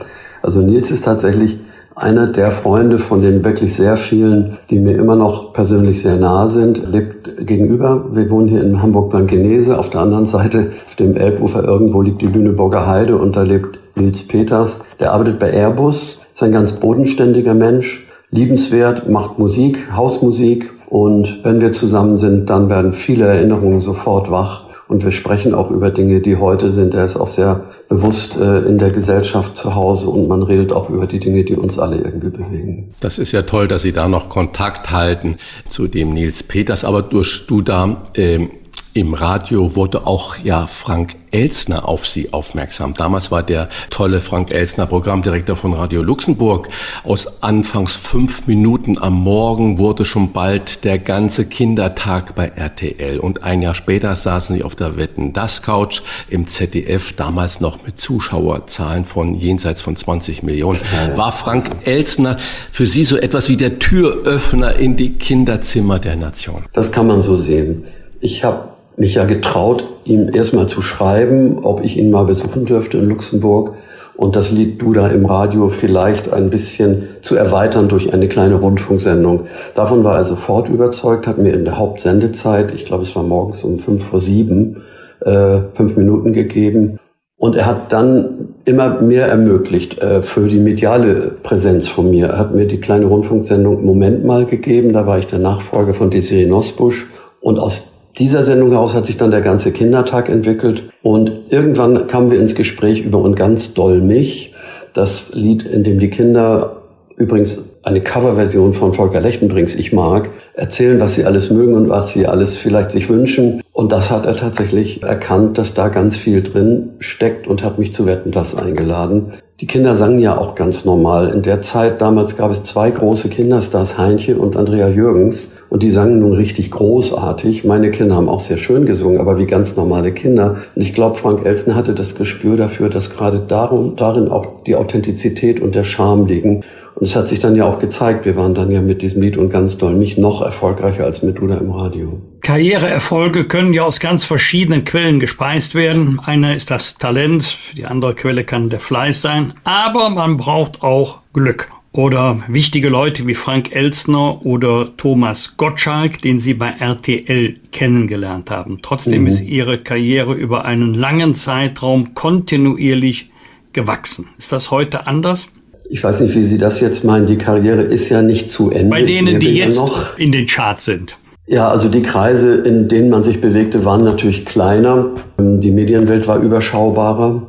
also 0.42 0.60
Nils 0.60 0.90
ist 0.90 1.04
tatsächlich 1.04 1.58
einer 1.94 2.26
der 2.26 2.50
Freunde 2.50 2.98
von 2.98 3.20
den 3.20 3.44
wirklich 3.44 3.74
sehr 3.74 3.96
vielen, 3.96 4.58
die 4.70 4.78
mir 4.78 4.96
immer 4.96 5.16
noch 5.16 5.52
persönlich 5.52 6.00
sehr 6.00 6.16
nahe 6.16 6.48
sind, 6.48 6.82
lebt 6.90 7.46
gegenüber. 7.46 8.06
Wir 8.12 8.30
wohnen 8.30 8.48
hier 8.48 8.62
in 8.62 8.80
Hamburg-Blankenese. 8.80 9.78
Auf 9.78 9.90
der 9.90 10.00
anderen 10.00 10.26
Seite, 10.26 10.72
auf 10.86 10.94
dem 10.94 11.16
Elbufer 11.16 11.64
irgendwo 11.64 12.02
liegt 12.02 12.22
die 12.22 12.26
Lüneburger 12.26 12.86
Heide 12.86 13.16
und 13.16 13.36
da 13.36 13.42
lebt 13.42 13.81
Nils 13.94 14.26
Peters. 14.26 14.80
Der 15.00 15.12
arbeitet 15.12 15.38
bei 15.38 15.50
Airbus, 15.50 16.22
ist 16.32 16.42
ein 16.42 16.52
ganz 16.52 16.72
bodenständiger 16.72 17.54
Mensch, 17.54 18.06
liebenswert, 18.30 19.08
macht 19.08 19.38
Musik, 19.38 19.92
Hausmusik. 19.94 20.70
Und 20.88 21.40
wenn 21.42 21.60
wir 21.60 21.72
zusammen 21.72 22.16
sind, 22.16 22.50
dann 22.50 22.68
werden 22.68 22.92
viele 22.92 23.26
Erinnerungen 23.26 23.80
sofort 23.80 24.30
wach. 24.30 24.64
Und 24.88 25.04
wir 25.04 25.10
sprechen 25.10 25.54
auch 25.54 25.70
über 25.70 25.90
Dinge, 25.90 26.20
die 26.20 26.36
heute 26.36 26.70
sind. 26.70 26.94
Er 26.94 27.06
ist 27.06 27.16
auch 27.16 27.28
sehr 27.28 27.62
bewusst 27.88 28.36
äh, 28.36 28.58
in 28.58 28.76
der 28.76 28.90
Gesellschaft 28.90 29.56
zu 29.56 29.74
Hause 29.74 30.08
und 30.08 30.28
man 30.28 30.42
redet 30.42 30.70
auch 30.70 30.90
über 30.90 31.06
die 31.06 31.18
Dinge, 31.18 31.44
die 31.44 31.54
uns 31.54 31.78
alle 31.78 31.96
irgendwie 31.96 32.28
bewegen. 32.28 32.92
Das 33.00 33.18
ist 33.18 33.32
ja 33.32 33.40
toll, 33.40 33.68
dass 33.68 33.82
Sie 33.82 33.92
da 33.92 34.06
noch 34.08 34.28
Kontakt 34.28 34.90
halten 34.90 35.36
zu 35.66 35.88
dem 35.88 36.12
Nils 36.12 36.42
Peters. 36.42 36.84
Aber 36.84 37.00
durch 37.00 37.46
du 37.46 37.62
da 37.62 38.02
äh, 38.12 38.48
im 38.94 39.14
Radio 39.14 39.74
wurde 39.74 40.06
auch 40.06 40.36
ja 40.36 40.66
Frank 40.66 41.16
Elsner 41.30 41.88
auf 41.88 42.06
sie 42.06 42.32
aufmerksam. 42.32 42.92
Damals 42.92 43.30
war 43.30 43.42
der 43.42 43.70
tolle 43.88 44.20
Frank 44.20 44.52
Elsner 44.52 44.86
Programmdirektor 44.86 45.56
von 45.56 45.72
Radio 45.72 46.02
Luxemburg. 46.02 46.68
Aus 47.02 47.42
anfangs 47.42 47.96
fünf 47.96 48.46
Minuten 48.46 48.98
am 48.98 49.14
Morgen 49.14 49.78
wurde 49.78 50.04
schon 50.04 50.32
bald 50.32 50.84
der 50.84 50.98
ganze 50.98 51.46
Kindertag 51.46 52.34
bei 52.34 52.48
RTL. 52.48 53.18
Und 53.18 53.42
ein 53.42 53.62
Jahr 53.62 53.74
später 53.74 54.14
saßen 54.14 54.56
sie 54.56 54.62
auf 54.62 54.74
der 54.74 54.98
Wetten 54.98 55.32
das 55.32 55.62
Couch 55.62 56.02
im 56.28 56.46
ZDF, 56.46 57.14
damals 57.14 57.60
noch 57.60 57.82
mit 57.86 57.98
Zuschauerzahlen 57.98 59.06
von 59.06 59.34
jenseits 59.34 59.80
von 59.80 59.96
20 59.96 60.42
Millionen. 60.42 60.78
War 61.16 61.32
Frank 61.32 61.70
Elsner 61.84 62.36
für 62.70 62.84
Sie 62.84 63.04
so 63.04 63.16
etwas 63.16 63.48
wie 63.48 63.56
der 63.56 63.78
Türöffner 63.78 64.76
in 64.76 64.96
die 64.96 65.14
Kinderzimmer 65.14 65.98
der 65.98 66.16
Nation? 66.16 66.64
Das 66.74 66.92
kann 66.92 67.06
man 67.06 67.22
so 67.22 67.36
sehen. 67.36 67.84
Ich 68.20 68.44
habe 68.44 68.72
mich 68.96 69.14
ja 69.14 69.24
getraut, 69.24 69.84
ihm 70.04 70.30
erstmal 70.32 70.66
zu 70.66 70.82
schreiben, 70.82 71.60
ob 71.62 71.84
ich 71.84 71.96
ihn 71.96 72.10
mal 72.10 72.24
besuchen 72.24 72.64
dürfte 72.64 72.98
in 72.98 73.06
Luxemburg 73.06 73.74
und 74.14 74.36
das 74.36 74.50
Lied 74.50 74.80
Duda 74.80 75.08
im 75.08 75.26
Radio 75.26 75.68
vielleicht 75.68 76.32
ein 76.32 76.50
bisschen 76.50 77.08
zu 77.22 77.34
erweitern 77.34 77.88
durch 77.88 78.12
eine 78.12 78.28
kleine 78.28 78.56
Rundfunksendung. 78.56 79.46
Davon 79.74 80.04
war 80.04 80.16
er 80.16 80.24
sofort 80.24 80.68
überzeugt, 80.68 81.26
hat 81.26 81.38
mir 81.38 81.54
in 81.54 81.64
der 81.64 81.78
Hauptsendezeit, 81.78 82.74
ich 82.74 82.84
glaube 82.84 83.02
es 83.02 83.16
war 83.16 83.22
morgens 83.22 83.64
um 83.64 83.78
fünf 83.78 84.04
vor 84.04 84.20
sieben, 84.20 84.82
äh, 85.20 85.60
fünf 85.74 85.96
Minuten 85.96 86.32
gegeben. 86.32 86.98
Und 87.36 87.56
er 87.56 87.66
hat 87.66 87.92
dann 87.92 88.54
immer 88.64 89.00
mehr 89.00 89.26
ermöglicht 89.26 89.98
äh, 89.98 90.22
für 90.22 90.46
die 90.46 90.60
mediale 90.60 91.34
Präsenz 91.42 91.88
von 91.88 92.08
mir. 92.08 92.28
Er 92.28 92.38
hat 92.38 92.54
mir 92.54 92.66
die 92.66 92.80
kleine 92.80 93.06
Rundfunksendung 93.06 93.84
Moment 93.84 94.24
mal 94.24 94.46
gegeben, 94.46 94.92
da 94.92 95.08
war 95.08 95.18
ich 95.18 95.26
der 95.26 95.40
Nachfolger 95.40 95.94
von 95.94 96.10
Desiree 96.10 96.46
Nosbusch. 96.46 97.08
Und 97.40 97.58
aus 97.58 97.91
dieser 98.18 98.44
Sendung 98.44 98.70
heraus 98.70 98.94
hat 98.94 99.06
sich 99.06 99.16
dann 99.16 99.30
der 99.30 99.40
ganze 99.40 99.72
Kindertag 99.72 100.28
entwickelt 100.28 100.84
und 101.02 101.50
irgendwann 101.50 102.06
kamen 102.06 102.30
wir 102.30 102.38
ins 102.38 102.54
Gespräch 102.54 103.00
über 103.00 103.18
und 103.18 103.36
ganz 103.36 103.74
doll 103.74 104.00
mich, 104.00 104.54
das 104.92 105.32
Lied, 105.34 105.62
in 105.62 105.84
dem 105.84 105.98
die 105.98 106.10
Kinder 106.10 106.82
übrigens 107.16 107.71
eine 107.82 108.00
Coverversion 108.00 108.72
von 108.72 108.92
Volker 108.92 109.20
Lechtenbrings 109.20 109.74
Ich 109.74 109.92
mag, 109.92 110.30
erzählen, 110.54 111.00
was 111.00 111.14
sie 111.14 111.24
alles 111.24 111.50
mögen 111.50 111.74
und 111.74 111.88
was 111.88 112.12
sie 112.12 112.26
alles 112.26 112.56
vielleicht 112.56 112.92
sich 112.92 113.08
wünschen. 113.08 113.62
Und 113.72 113.90
das 113.92 114.10
hat 114.10 114.26
er 114.26 114.36
tatsächlich 114.36 115.02
erkannt, 115.02 115.58
dass 115.58 115.74
da 115.74 115.88
ganz 115.88 116.16
viel 116.16 116.42
drin 116.42 116.90
steckt 116.98 117.48
und 117.48 117.64
hat 117.64 117.78
mich 117.78 117.92
zu 117.92 118.06
Wetten 118.06 118.30
das 118.30 118.54
eingeladen. 118.54 119.32
Die 119.60 119.68
Kinder 119.68 119.94
sangen 119.94 120.18
ja 120.18 120.36
auch 120.36 120.56
ganz 120.56 120.84
normal. 120.84 121.28
In 121.32 121.42
der 121.42 121.62
Zeit 121.62 122.00
damals 122.00 122.36
gab 122.36 122.50
es 122.50 122.64
zwei 122.64 122.90
große 122.90 123.28
Kinderstars, 123.28 123.96
Heinche 123.96 124.36
und 124.36 124.56
Andrea 124.56 124.88
Jürgens. 124.88 125.52
Und 125.68 125.84
die 125.84 125.90
sangen 125.90 126.18
nun 126.18 126.32
richtig 126.32 126.72
großartig. 126.72 127.64
Meine 127.64 127.92
Kinder 127.92 128.16
haben 128.16 128.28
auch 128.28 128.40
sehr 128.40 128.56
schön 128.56 128.86
gesungen, 128.86 129.20
aber 129.20 129.38
wie 129.38 129.46
ganz 129.46 129.76
normale 129.76 130.10
Kinder. 130.10 130.56
Und 130.74 130.82
ich 130.82 130.94
glaube, 130.94 131.14
Frank 131.14 131.46
Elsen 131.46 131.76
hatte 131.76 131.94
das 131.94 132.16
Gespür 132.16 132.56
dafür, 132.56 132.88
dass 132.88 133.10
gerade 133.10 133.38
darum, 133.38 133.94
darin 133.94 134.28
auch 134.28 134.64
die 134.66 134.74
Authentizität 134.74 135.60
und 135.60 135.76
der 135.76 135.84
Charme 135.84 136.26
liegen. 136.26 136.64
Und 136.94 137.04
es 137.04 137.16
hat 137.16 137.28
sich 137.28 137.40
dann 137.40 137.56
ja 137.56 137.64
auch 137.64 137.78
gezeigt, 137.78 138.24
wir 138.24 138.36
waren 138.36 138.54
dann 138.54 138.70
ja 138.70 138.80
mit 138.80 139.02
diesem 139.02 139.22
Lied 139.22 139.36
und 139.36 139.50
ganz 139.50 139.78
doll 139.78 139.94
mich 139.94 140.18
noch 140.18 140.42
erfolgreicher 140.42 141.04
als 141.04 141.22
mit 141.22 141.38
Duda 141.38 141.58
im 141.58 141.70
Radio. 141.70 142.20
Karriereerfolge 142.42 143.44
können 143.44 143.72
ja 143.72 143.84
aus 143.84 144.00
ganz 144.00 144.24
verschiedenen 144.24 144.84
Quellen 144.84 145.20
gespeist 145.20 145.74
werden. 145.74 146.20
Eine 146.24 146.54
ist 146.54 146.70
das 146.70 146.96
Talent, 146.96 147.56
die 147.76 147.86
andere 147.86 148.14
Quelle 148.14 148.44
kann 148.44 148.68
der 148.68 148.80
Fleiß 148.80 149.22
sein, 149.22 149.54
aber 149.64 150.10
man 150.10 150.36
braucht 150.36 150.82
auch 150.82 151.20
Glück. 151.32 151.70
Oder 151.94 152.40
wichtige 152.48 152.88
Leute 152.88 153.26
wie 153.26 153.34
Frank 153.34 153.74
Elstner 153.74 154.44
oder 154.46 154.96
Thomas 154.96 155.58
Gottschalk, 155.58 156.22
den 156.22 156.38
Sie 156.38 156.54
bei 156.54 156.70
RTL 156.70 157.56
kennengelernt 157.70 158.50
haben. 158.50 158.78
Trotzdem 158.80 159.22
mhm. 159.22 159.26
ist 159.28 159.42
Ihre 159.42 159.78
Karriere 159.78 160.32
über 160.32 160.64
einen 160.64 160.94
langen 160.94 161.34
Zeitraum 161.34 162.14
kontinuierlich 162.14 163.30
gewachsen. 163.74 164.28
Ist 164.38 164.52
das 164.52 164.70
heute 164.70 165.06
anders? 165.06 165.50
Ich 165.90 166.02
weiß 166.02 166.20
nicht, 166.20 166.34
wie 166.34 166.44
Sie 166.44 166.58
das 166.58 166.80
jetzt 166.80 167.04
meinen. 167.04 167.26
Die 167.26 167.38
Karriere 167.38 167.82
ist 167.82 168.08
ja 168.08 168.22
nicht 168.22 168.50
zu 168.50 168.70
Ende. 168.70 168.90
Bei 168.90 169.02
denen, 169.02 169.40
die 169.40 169.56
jetzt 169.56 169.76
noch 169.76 170.18
in 170.18 170.32
den 170.32 170.46
Charts 170.46 170.84
sind. 170.84 171.16
Ja, 171.46 171.68
also 171.68 171.88
die 171.88 172.02
Kreise, 172.02 172.54
in 172.54 172.88
denen 172.88 173.10
man 173.10 173.24
sich 173.24 173.40
bewegte, 173.40 173.84
waren 173.84 174.04
natürlich 174.04 174.44
kleiner. 174.44 175.10
Die 175.38 175.70
Medienwelt 175.70 176.28
war 176.28 176.38
überschaubarer. 176.38 177.48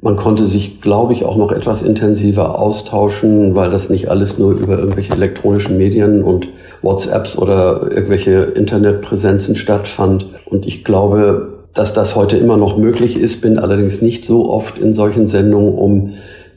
Man 0.00 0.16
konnte 0.16 0.46
sich, 0.46 0.80
glaube 0.80 1.14
ich, 1.14 1.24
auch 1.24 1.36
noch 1.36 1.50
etwas 1.50 1.82
intensiver 1.82 2.58
austauschen, 2.58 3.54
weil 3.54 3.70
das 3.70 3.90
nicht 3.90 4.10
alles 4.10 4.38
nur 4.38 4.52
über 4.52 4.78
irgendwelche 4.78 5.14
elektronischen 5.14 5.78
Medien 5.78 6.22
und 6.22 6.48
WhatsApps 6.82 7.36
oder 7.36 7.90
irgendwelche 7.90 8.34
Internetpräsenzen 8.42 9.56
stattfand. 9.56 10.26
Und 10.44 10.66
ich 10.66 10.84
glaube, 10.84 11.54
dass 11.72 11.92
das 11.92 12.14
heute 12.14 12.36
immer 12.36 12.56
noch 12.56 12.76
möglich 12.76 13.18
ist, 13.18 13.40
bin 13.40 13.58
allerdings 13.58 14.00
nicht 14.00 14.24
so 14.24 14.48
oft 14.48 14.78
in 14.78 14.94
solchen 14.94 15.26
Sendungen, 15.26 15.74
um 15.74 16.12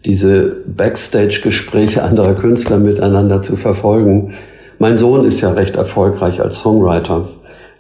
diese 0.06 0.63
Backstage-Gespräche 0.68 2.04
anderer 2.04 2.34
Künstler 2.34 2.80
miteinander 2.80 3.42
zu 3.42 3.56
verfolgen. 3.56 4.34
Mein 4.80 4.98
Sohn 4.98 5.25
ist 5.25 5.42
ja 5.42 5.51
recht 5.51 5.75
erfolgreich 5.75 6.42
als 6.42 6.60
Songwriter. 6.60 7.27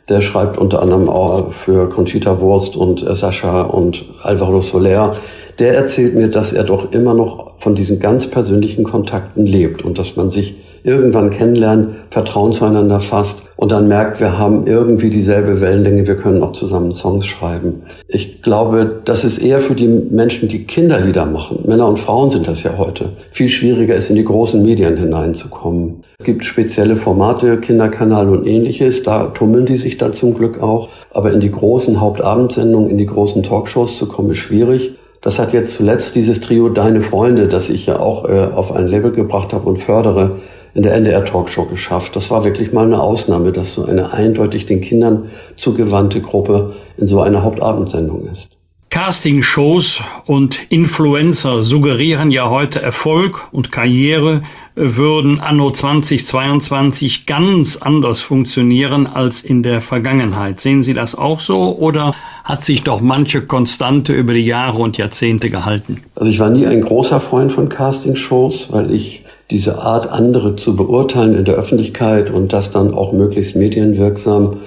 Der 0.09 0.21
schreibt 0.21 0.57
unter 0.57 0.81
anderem 0.81 1.09
auch 1.09 1.51
für 1.51 1.89
Conchita 1.89 2.39
Wurst 2.39 2.75
und 2.75 3.05
äh, 3.05 3.15
Sascha 3.15 3.61
und 3.63 4.05
Alvaro 4.21 4.61
Soler. 4.61 5.17
Der 5.59 5.75
erzählt 5.75 6.15
mir, 6.15 6.29
dass 6.29 6.53
er 6.53 6.63
doch 6.63 6.91
immer 6.93 7.13
noch 7.13 7.53
von 7.59 7.75
diesen 7.75 7.99
ganz 7.99 8.27
persönlichen 8.27 8.83
Kontakten 8.83 9.45
lebt 9.45 9.83
und 9.83 9.97
dass 9.97 10.15
man 10.15 10.29
sich 10.29 10.55
irgendwann 10.87 11.29
kennenlernen, 11.29 11.97
Vertrauen 12.09 12.53
zueinander 12.53 13.01
fasst 13.01 13.43
und 13.57 13.71
dann 13.71 13.87
merkt, 13.87 14.19
wir 14.21 14.37
haben 14.37 14.65
irgendwie 14.65 15.09
dieselbe 15.09 15.59
Wellenlänge, 15.59 16.07
wir 16.07 16.15
können 16.15 16.41
auch 16.41 16.53
zusammen 16.53 16.93
Songs 16.93 17.25
schreiben. 17.25 17.83
Ich 18.07 18.41
glaube, 18.41 19.01
das 19.03 19.25
ist 19.25 19.39
eher 19.39 19.59
für 19.59 19.75
die 19.75 19.87
Menschen, 19.87 20.47
die 20.47 20.63
Kinderlieder 20.63 21.25
machen. 21.25 21.59
Männer 21.65 21.87
und 21.89 21.99
Frauen 21.99 22.29
sind 22.29 22.47
das 22.47 22.63
ja 22.63 22.77
heute. 22.77 23.09
Viel 23.31 23.49
schwieriger 23.49 23.95
ist, 23.95 24.09
in 24.09 24.15
die 24.15 24.23
großen 24.23 24.63
Medien 24.63 24.95
hineinzukommen. 24.95 26.03
Es 26.19 26.25
gibt 26.25 26.45
spezielle 26.45 26.95
Formate, 26.95 27.57
Kinderkanal 27.57 28.29
und 28.29 28.47
ähnliches, 28.47 29.03
da 29.03 29.25
tummeln 29.25 29.65
die 29.65 29.77
sich 29.77 29.97
da 29.97 30.13
zum 30.13 30.33
Glück 30.33 30.63
auch. 30.63 30.89
Aber 31.11 31.33
in 31.33 31.41
die 31.41 31.51
großen 31.51 31.99
Hauptabendsendungen, 31.99 32.89
in 32.89 32.97
die 32.97 33.05
großen 33.05 33.43
Talkshows 33.43 33.97
zu 33.97 34.07
kommen, 34.07 34.31
ist 34.31 34.37
schwierig. 34.37 34.93
Das 35.21 35.39
hat 35.39 35.51
jetzt 35.51 35.73
zuletzt 35.73 36.15
dieses 36.15 36.39
Trio 36.39 36.69
Deine 36.69 37.01
Freunde, 37.01 37.47
das 37.47 37.69
ich 37.69 37.85
ja 37.87 37.99
auch 37.99 38.29
äh, 38.29 38.49
auf 38.53 38.71
ein 38.71 38.87
Label 38.87 39.11
gebracht 39.11 39.51
habe 39.51 39.67
und 39.67 39.77
fördere, 39.77 40.37
in 40.77 40.83
der 40.83 40.93
NDR 40.93 41.25
Talkshow 41.25 41.65
geschafft. 41.65 42.15
Das 42.15 42.29
war 42.29 42.45
wirklich 42.45 42.71
mal 42.71 42.85
eine 42.85 43.01
Ausnahme, 43.01 43.51
dass 43.51 43.73
so 43.73 43.85
eine 43.85 44.13
eindeutig 44.13 44.67
den 44.67 44.79
Kindern 44.79 45.31
zugewandte 45.55 46.21
Gruppe 46.21 46.75
in 46.97 47.07
so 47.07 47.19
einer 47.19 47.41
Hauptabendsendung 47.41 48.27
ist. 48.27 48.49
Casting-Shows 48.91 50.01
und 50.27 50.71
Influencer 50.71 51.63
suggerieren 51.63 52.29
ja 52.29 52.51
heute 52.51 52.79
Erfolg 52.79 53.47
und 53.51 53.71
Karriere 53.71 54.43
würden 54.75 55.39
anno 55.39 55.71
2022 55.71 57.25
ganz 57.25 57.77
anders 57.77 58.21
funktionieren 58.21 59.07
als 59.07 59.41
in 59.41 59.63
der 59.63 59.81
Vergangenheit. 59.81 60.61
Sehen 60.61 60.83
Sie 60.83 60.93
das 60.93 61.15
auch 61.15 61.39
so 61.39 61.75
oder 61.75 62.13
hat 62.43 62.63
sich 62.63 62.83
doch 62.83 63.01
manche 63.01 63.41
Konstante 63.41 64.13
über 64.13 64.35
die 64.35 64.45
Jahre 64.45 64.77
und 64.77 64.97
Jahrzehnte 64.97 65.49
gehalten? 65.49 66.03
Also 66.15 66.31
ich 66.31 66.39
war 66.39 66.51
nie 66.51 66.67
ein 66.67 66.81
großer 66.81 67.19
Freund 67.19 67.51
von 67.51 67.67
Casting-Shows, 67.67 68.71
weil 68.71 68.93
ich 68.93 69.23
diese 69.49 69.79
Art, 69.79 70.11
andere 70.11 70.55
zu 70.55 70.75
beurteilen 70.75 71.35
in 71.35 71.45
der 71.45 71.55
Öffentlichkeit 71.55 72.29
und 72.29 72.51
das 72.53 72.71
dann 72.71 72.93
auch 72.93 73.13
möglichst 73.13 73.55
medienwirksam 73.55 74.57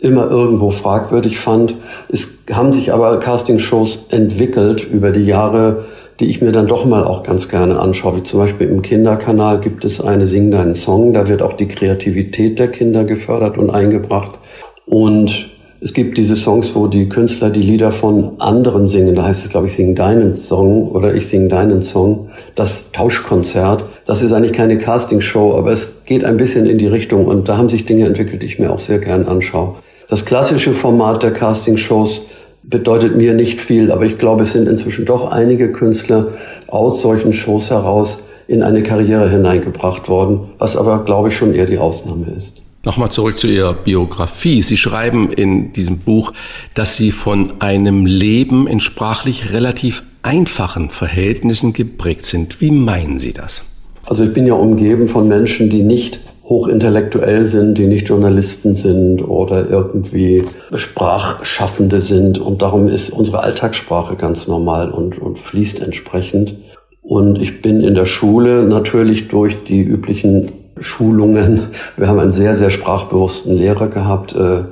immer 0.00 0.30
irgendwo 0.30 0.70
fragwürdig 0.70 1.38
fand. 1.38 1.74
Es 2.08 2.38
haben 2.52 2.72
sich 2.72 2.92
aber 2.92 3.18
Castingshows 3.18 4.04
entwickelt 4.10 4.86
über 4.88 5.10
die 5.10 5.24
Jahre, 5.24 5.86
die 6.20 6.26
ich 6.26 6.40
mir 6.40 6.52
dann 6.52 6.66
doch 6.66 6.84
mal 6.84 7.04
auch 7.04 7.22
ganz 7.22 7.48
gerne 7.48 7.78
anschaue. 7.80 8.18
Wie 8.18 8.22
zum 8.22 8.40
Beispiel 8.40 8.68
im 8.68 8.82
Kinderkanal 8.82 9.60
gibt 9.60 9.84
es 9.84 10.00
eine 10.00 10.26
Sing 10.26 10.50
deinen 10.50 10.74
Song. 10.74 11.12
Da 11.12 11.28
wird 11.28 11.42
auch 11.42 11.52
die 11.52 11.68
Kreativität 11.68 12.58
der 12.58 12.68
Kinder 12.68 13.04
gefördert 13.04 13.58
und 13.58 13.70
eingebracht. 13.70 14.38
Und 14.86 15.48
es 15.80 15.92
gibt 15.92 16.18
diese 16.18 16.34
Songs, 16.34 16.74
wo 16.74 16.88
die 16.88 17.08
Künstler 17.08 17.50
die 17.50 17.62
Lieder 17.62 17.92
von 17.92 18.40
anderen 18.40 18.88
singen. 18.88 19.14
Da 19.14 19.24
heißt 19.24 19.44
es, 19.44 19.50
glaube 19.50 19.68
ich, 19.68 19.74
Sing 19.74 19.94
deinen 19.94 20.36
Song 20.36 20.90
oder 20.90 21.14
Ich 21.14 21.28
sing 21.28 21.48
deinen 21.48 21.82
Song. 21.82 22.30
Das 22.56 22.90
Tauschkonzert. 22.90 23.84
Das 24.08 24.22
ist 24.22 24.32
eigentlich 24.32 24.54
keine 24.54 24.78
Castingshow, 24.78 25.54
aber 25.54 25.70
es 25.70 26.02
geht 26.06 26.24
ein 26.24 26.38
bisschen 26.38 26.64
in 26.64 26.78
die 26.78 26.86
Richtung 26.86 27.26
und 27.26 27.46
da 27.46 27.58
haben 27.58 27.68
sich 27.68 27.84
Dinge 27.84 28.06
entwickelt, 28.06 28.40
die 28.40 28.46
ich 28.46 28.58
mir 28.58 28.72
auch 28.72 28.78
sehr 28.78 29.00
gern 29.00 29.26
anschaue. 29.26 29.74
Das 30.08 30.24
klassische 30.24 30.72
Format 30.72 31.22
der 31.22 31.30
Castingshows 31.30 32.22
bedeutet 32.62 33.18
mir 33.18 33.34
nicht 33.34 33.60
viel, 33.60 33.92
aber 33.92 34.06
ich 34.06 34.16
glaube, 34.16 34.44
es 34.44 34.52
sind 34.52 34.66
inzwischen 34.66 35.04
doch 35.04 35.30
einige 35.30 35.72
Künstler 35.72 36.28
aus 36.68 37.02
solchen 37.02 37.34
Shows 37.34 37.70
heraus 37.70 38.20
in 38.46 38.62
eine 38.62 38.82
Karriere 38.82 39.28
hineingebracht 39.28 40.08
worden, 40.08 40.52
was 40.56 40.74
aber, 40.74 41.04
glaube 41.04 41.28
ich, 41.28 41.36
schon 41.36 41.54
eher 41.54 41.66
die 41.66 41.76
Ausnahme 41.76 42.28
ist. 42.34 42.62
Nochmal 42.84 43.10
zurück 43.10 43.38
zu 43.38 43.46
Ihrer 43.46 43.74
Biografie. 43.74 44.62
Sie 44.62 44.78
schreiben 44.78 45.30
in 45.30 45.74
diesem 45.74 45.98
Buch, 45.98 46.32
dass 46.72 46.96
Sie 46.96 47.12
von 47.12 47.60
einem 47.60 48.06
Leben 48.06 48.68
in 48.68 48.80
sprachlich 48.80 49.52
relativ 49.52 50.02
einfachen 50.22 50.88
Verhältnissen 50.88 51.74
geprägt 51.74 52.24
sind. 52.24 52.62
Wie 52.62 52.70
meinen 52.70 53.18
Sie 53.18 53.34
das? 53.34 53.64
Also 54.08 54.24
ich 54.24 54.32
bin 54.32 54.46
ja 54.46 54.54
umgeben 54.54 55.06
von 55.06 55.28
Menschen, 55.28 55.68
die 55.68 55.82
nicht 55.82 56.20
hochintellektuell 56.44 57.44
sind, 57.44 57.76
die 57.76 57.86
nicht 57.86 58.08
Journalisten 58.08 58.74
sind 58.74 59.20
oder 59.20 59.68
irgendwie 59.68 60.44
Sprachschaffende 60.74 62.00
sind. 62.00 62.38
Und 62.38 62.62
darum 62.62 62.88
ist 62.88 63.10
unsere 63.10 63.42
Alltagssprache 63.42 64.16
ganz 64.16 64.48
normal 64.48 64.90
und, 64.90 65.18
und 65.18 65.38
fließt 65.38 65.82
entsprechend. 65.82 66.54
Und 67.02 67.36
ich 67.36 67.60
bin 67.60 67.82
in 67.82 67.94
der 67.94 68.06
Schule 68.06 68.62
natürlich 68.62 69.28
durch 69.28 69.62
die 69.64 69.82
üblichen 69.82 70.52
Schulungen, 70.80 71.68
wir 71.98 72.08
haben 72.08 72.18
einen 72.18 72.32
sehr, 72.32 72.54
sehr 72.54 72.70
sprachbewussten 72.70 73.54
Lehrer 73.54 73.88
gehabt, 73.88 74.34
äh, 74.34 74.62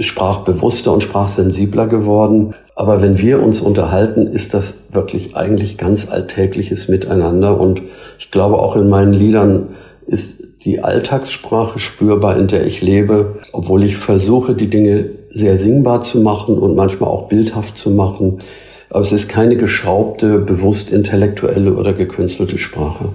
sprachbewusster 0.00 0.92
und 0.92 1.02
sprachsensibler 1.02 1.86
geworden. 1.86 2.54
Aber 2.74 3.02
wenn 3.02 3.18
wir 3.18 3.42
uns 3.42 3.60
unterhalten, 3.60 4.26
ist 4.26 4.54
das 4.54 4.84
wirklich 4.92 5.36
eigentlich 5.36 5.76
ganz 5.76 6.08
alltägliches 6.08 6.88
Miteinander. 6.88 7.60
Und 7.60 7.82
ich 8.18 8.30
glaube, 8.30 8.58
auch 8.58 8.76
in 8.76 8.88
meinen 8.88 9.12
Liedern 9.12 9.68
ist 10.06 10.42
die 10.64 10.82
Alltagssprache 10.82 11.78
spürbar, 11.78 12.36
in 12.38 12.48
der 12.48 12.66
ich 12.66 12.80
lebe, 12.80 13.40
obwohl 13.52 13.84
ich 13.84 13.96
versuche, 13.96 14.54
die 14.54 14.68
Dinge 14.68 15.10
sehr 15.32 15.56
singbar 15.56 16.02
zu 16.02 16.20
machen 16.20 16.58
und 16.58 16.76
manchmal 16.76 17.10
auch 17.10 17.28
bildhaft 17.28 17.76
zu 17.76 17.90
machen. 17.90 18.38
Aber 18.90 19.00
es 19.00 19.12
ist 19.12 19.28
keine 19.28 19.56
geschraubte, 19.56 20.38
bewusst 20.38 20.90
intellektuelle 20.90 21.74
oder 21.74 21.92
gekünstelte 21.92 22.58
Sprache. 22.58 23.08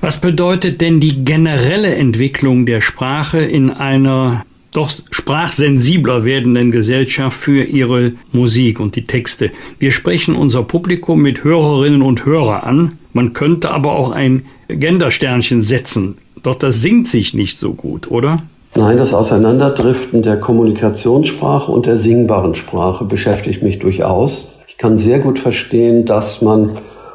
Was 0.00 0.20
bedeutet 0.20 0.80
denn 0.80 1.00
die 1.00 1.24
generelle 1.24 1.94
Entwicklung 1.94 2.66
der 2.66 2.80
Sprache 2.80 3.40
in 3.40 3.70
einer 3.70 4.44
doch 4.76 4.90
sprachsensibler 4.90 6.24
werdenden 6.24 6.70
Gesellschaft 6.70 7.38
für 7.38 7.64
ihre 7.64 8.12
Musik 8.32 8.78
und 8.78 8.94
die 8.94 9.06
Texte. 9.06 9.50
Wir 9.78 9.90
sprechen 9.90 10.36
unser 10.36 10.62
Publikum 10.62 11.22
mit 11.22 11.44
Hörerinnen 11.44 12.02
und 12.02 12.26
Hörer 12.26 12.64
an. 12.64 12.98
Man 13.14 13.32
könnte 13.32 13.70
aber 13.70 13.92
auch 13.92 14.10
ein 14.10 14.44
Gendersternchen 14.68 15.62
setzen. 15.62 16.18
Doch 16.42 16.56
das 16.56 16.82
singt 16.82 17.08
sich 17.08 17.32
nicht 17.32 17.58
so 17.58 17.72
gut, 17.72 18.10
oder? 18.10 18.42
Nein, 18.74 18.98
das 18.98 19.14
Auseinanderdriften 19.14 20.20
der 20.20 20.36
Kommunikationssprache 20.36 21.72
und 21.72 21.86
der 21.86 21.96
singbaren 21.96 22.54
Sprache 22.54 23.06
beschäftigt 23.06 23.62
mich 23.62 23.78
durchaus. 23.78 24.50
Ich 24.68 24.76
kann 24.76 24.98
sehr 24.98 25.20
gut 25.20 25.38
verstehen, 25.38 26.04
dass 26.04 26.42
man 26.42 26.72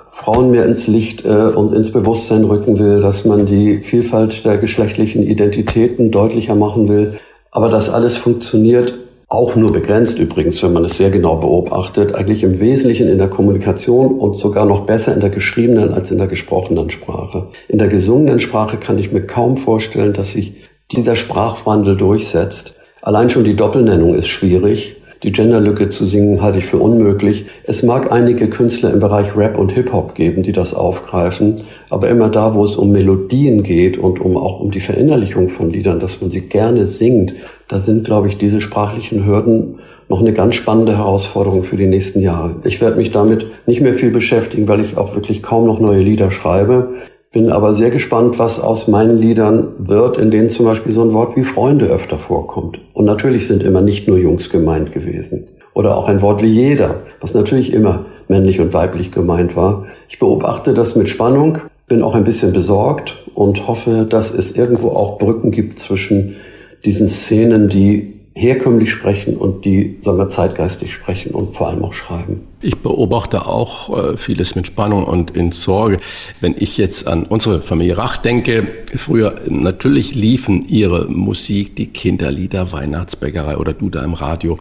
Frauen 0.09 0.49
mehr 0.49 0.65
ins 0.65 0.87
Licht 0.87 1.23
äh, 1.23 1.29
und 1.29 1.73
ins 1.73 1.91
Bewusstsein 1.91 2.43
rücken 2.43 2.79
will, 2.79 3.01
dass 3.01 3.23
man 3.23 3.45
die 3.45 3.83
Vielfalt 3.83 4.43
der 4.43 4.57
geschlechtlichen 4.57 5.21
Identitäten 5.21 6.09
deutlicher 6.09 6.55
machen 6.55 6.89
will. 6.89 7.19
Aber 7.51 7.69
das 7.69 7.89
alles 7.89 8.17
funktioniert 8.17 8.93
auch 9.31 9.55
nur 9.55 9.71
begrenzt 9.71 10.19
übrigens, 10.19 10.61
wenn 10.61 10.73
man 10.73 10.83
es 10.83 10.97
sehr 10.97 11.09
genau 11.09 11.37
beobachtet, 11.37 12.13
eigentlich 12.13 12.43
im 12.43 12.59
Wesentlichen 12.59 13.07
in 13.07 13.17
der 13.17 13.29
Kommunikation 13.29 14.19
und 14.19 14.37
sogar 14.37 14.65
noch 14.65 14.81
besser 14.81 15.13
in 15.13 15.21
der 15.21 15.29
geschriebenen 15.29 15.93
als 15.93 16.11
in 16.11 16.17
der 16.17 16.27
gesprochenen 16.27 16.89
Sprache. 16.89 17.47
In 17.69 17.77
der 17.77 17.87
gesungenen 17.87 18.41
Sprache 18.41 18.75
kann 18.75 18.99
ich 18.99 19.13
mir 19.13 19.25
kaum 19.25 19.55
vorstellen, 19.55 20.11
dass 20.11 20.33
sich 20.33 20.55
dieser 20.91 21.15
Sprachwandel 21.15 21.95
durchsetzt. 21.95 22.75
Allein 23.01 23.29
schon 23.29 23.45
die 23.45 23.55
Doppelnennung 23.55 24.15
ist 24.15 24.27
schwierig. 24.27 24.97
Die 25.23 25.31
Genderlücke 25.31 25.89
zu 25.89 26.07
singen 26.07 26.41
halte 26.41 26.57
ich 26.57 26.65
für 26.65 26.77
unmöglich. 26.77 27.45
Es 27.63 27.83
mag 27.83 28.11
einige 28.11 28.49
Künstler 28.49 28.91
im 28.91 28.99
Bereich 28.99 29.37
Rap 29.37 29.55
und 29.55 29.71
Hip-Hop 29.71 30.15
geben, 30.15 30.41
die 30.41 30.51
das 30.51 30.73
aufgreifen, 30.73 31.61
aber 31.91 32.09
immer 32.09 32.29
da, 32.29 32.55
wo 32.55 32.63
es 32.63 32.75
um 32.75 32.91
Melodien 32.91 33.61
geht 33.61 33.99
und 33.99 34.19
um 34.19 34.35
auch 34.35 34.59
um 34.59 34.71
die 34.71 34.79
Verinnerlichung 34.79 35.47
von 35.47 35.69
Liedern, 35.69 35.99
dass 35.99 36.21
man 36.21 36.31
sie 36.31 36.41
gerne 36.41 36.87
singt, 36.87 37.33
da 37.67 37.79
sind, 37.79 38.03
glaube 38.03 38.29
ich, 38.29 38.39
diese 38.39 38.59
sprachlichen 38.61 39.23
Hürden 39.23 39.75
noch 40.09 40.21
eine 40.21 40.33
ganz 40.33 40.55
spannende 40.55 40.97
Herausforderung 40.97 41.61
für 41.61 41.77
die 41.77 41.87
nächsten 41.87 42.19
Jahre. 42.19 42.55
Ich 42.63 42.81
werde 42.81 42.97
mich 42.97 43.11
damit 43.11 43.45
nicht 43.67 43.79
mehr 43.79 43.93
viel 43.93 44.09
beschäftigen, 44.09 44.67
weil 44.67 44.81
ich 44.81 44.97
auch 44.97 45.13
wirklich 45.15 45.43
kaum 45.43 45.67
noch 45.67 45.79
neue 45.79 46.01
Lieder 46.01 46.31
schreibe. 46.31 46.95
Bin 47.33 47.49
aber 47.49 47.73
sehr 47.73 47.91
gespannt, 47.91 48.39
was 48.39 48.59
aus 48.59 48.89
meinen 48.89 49.17
Liedern 49.17 49.69
wird, 49.77 50.17
in 50.17 50.31
denen 50.31 50.49
zum 50.49 50.65
Beispiel 50.65 50.91
so 50.91 51.01
ein 51.01 51.13
Wort 51.13 51.37
wie 51.37 51.45
Freunde 51.45 51.85
öfter 51.85 52.17
vorkommt. 52.17 52.81
Und 52.93 53.05
natürlich 53.05 53.47
sind 53.47 53.63
immer 53.63 53.79
nicht 53.79 54.05
nur 54.05 54.17
Jungs 54.17 54.49
gemeint 54.49 54.91
gewesen. 54.91 55.45
Oder 55.73 55.95
auch 55.95 56.09
ein 56.09 56.21
Wort 56.21 56.43
wie 56.43 56.47
jeder, 56.47 57.03
was 57.21 57.33
natürlich 57.33 57.71
immer 57.71 58.05
männlich 58.27 58.59
und 58.59 58.73
weiblich 58.73 59.13
gemeint 59.13 59.55
war. 59.55 59.85
Ich 60.09 60.19
beobachte 60.19 60.73
das 60.73 60.97
mit 60.97 61.07
Spannung, 61.07 61.59
bin 61.87 62.03
auch 62.03 62.15
ein 62.15 62.25
bisschen 62.25 62.51
besorgt 62.51 63.23
und 63.33 63.65
hoffe, 63.65 64.05
dass 64.09 64.31
es 64.31 64.57
irgendwo 64.57 64.89
auch 64.89 65.17
Brücken 65.17 65.51
gibt 65.51 65.79
zwischen 65.79 66.35
diesen 66.83 67.07
Szenen, 67.07 67.69
die 67.69 68.20
herkömmlich 68.41 68.91
sprechen 68.91 69.37
und 69.37 69.65
die, 69.65 69.97
sagen 70.01 70.17
wir, 70.17 70.29
zeitgeistig 70.29 70.93
sprechen 70.93 71.31
und 71.31 71.55
vor 71.55 71.67
allem 71.67 71.83
auch 71.83 71.93
schreiben. 71.93 72.47
Ich 72.63 72.77
beobachte 72.77 73.47
auch 73.47 74.13
äh, 74.13 74.17
vieles 74.17 74.55
mit 74.55 74.67
Spannung 74.67 75.03
und 75.03 75.31
in 75.31 75.51
Sorge. 75.51 75.97
Wenn 76.41 76.55
ich 76.57 76.77
jetzt 76.77 77.07
an 77.07 77.25
unsere 77.25 77.61
Familie 77.61 77.97
Rach 77.97 78.17
denke, 78.17 78.67
früher 78.95 79.41
natürlich 79.47 80.13
liefen 80.13 80.67
ihre 80.67 81.07
Musik, 81.09 81.75
die 81.75 81.87
Kinderlieder, 81.87 82.71
Weihnachtsbäckerei 82.71 83.57
oder 83.57 83.73
Du 83.73 83.89
da 83.89 84.03
im 84.03 84.13
Radio. 84.13 84.59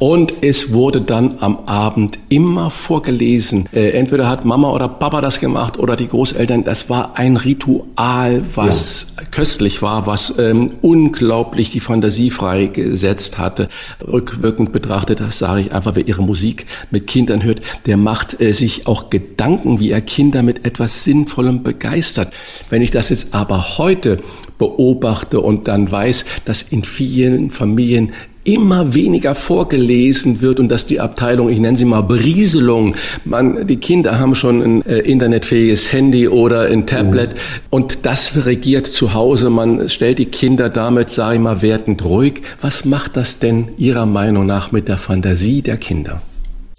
Und 0.00 0.32
es 0.40 0.72
wurde 0.72 1.02
dann 1.02 1.36
am 1.40 1.58
Abend 1.66 2.18
immer 2.30 2.70
vorgelesen. 2.70 3.68
Äh, 3.70 3.90
entweder 3.90 4.30
hat 4.30 4.46
Mama 4.46 4.72
oder 4.72 4.88
Papa 4.88 5.20
das 5.20 5.40
gemacht 5.40 5.78
oder 5.78 5.94
die 5.94 6.08
Großeltern. 6.08 6.64
Das 6.64 6.88
war 6.88 7.18
ein 7.18 7.36
Ritual, 7.36 8.42
was 8.54 9.08
ja. 9.18 9.24
köstlich 9.30 9.82
war, 9.82 10.06
was 10.06 10.38
ähm, 10.38 10.72
unglaublich 10.80 11.70
die 11.70 11.80
Fantasie 11.80 12.30
freigesetzt 12.30 13.36
hatte. 13.36 13.68
Rückwirkend 14.02 14.72
betrachtet, 14.72 15.20
das 15.20 15.38
sage 15.38 15.60
ich 15.60 15.72
einfach, 15.72 15.94
wer 15.96 16.08
ihre 16.08 16.22
Musik 16.22 16.64
mit 16.90 17.06
Kindern 17.06 17.42
hört, 17.44 17.60
der 17.84 17.98
macht 17.98 18.40
äh, 18.40 18.52
sich 18.54 18.86
auch 18.86 19.10
Gedanken, 19.10 19.80
wie 19.80 19.90
er 19.90 20.00
Kinder 20.00 20.42
mit 20.42 20.64
etwas 20.64 21.04
Sinnvollem 21.04 21.62
begeistert. 21.62 22.32
Wenn 22.70 22.80
ich 22.80 22.90
das 22.90 23.10
jetzt 23.10 23.34
aber 23.34 23.76
heute 23.76 24.16
beobachte 24.60 25.40
und 25.40 25.68
dann 25.68 25.90
weiß, 25.90 26.24
dass 26.44 26.62
in 26.62 26.84
vielen 26.84 27.50
Familien 27.50 28.12
immer 28.44 28.94
weniger 28.94 29.34
vorgelesen 29.34 30.40
wird 30.40 30.60
und 30.60 30.68
dass 30.70 30.86
die 30.86 31.00
Abteilung, 31.00 31.50
ich 31.50 31.58
nenne 31.58 31.76
sie 31.76 31.84
mal 31.84 32.00
Berieselung, 32.00 32.96
man, 33.24 33.66
die 33.66 33.76
Kinder 33.76 34.18
haben 34.18 34.34
schon 34.34 34.62
ein 34.62 34.86
äh, 34.86 34.98
internetfähiges 34.98 35.92
Handy 35.92 36.28
oder 36.28 36.62
ein 36.62 36.86
Tablet 36.86 37.30
mhm. 37.30 37.36
und 37.70 37.98
das 38.06 38.46
regiert 38.46 38.86
zu 38.86 39.14
Hause. 39.14 39.50
Man 39.50 39.88
stellt 39.88 40.18
die 40.18 40.26
Kinder 40.26 40.70
damit, 40.70 41.10
sage 41.10 41.34
ich 41.34 41.40
mal, 41.40 41.62
wertend 41.62 42.04
ruhig. 42.04 42.42
Was 42.60 42.84
macht 42.84 43.16
das 43.16 43.38
denn 43.38 43.68
Ihrer 43.76 44.06
Meinung 44.06 44.46
nach 44.46 44.72
mit 44.72 44.88
der 44.88 44.98
Fantasie 44.98 45.62
der 45.62 45.76
Kinder? 45.76 46.22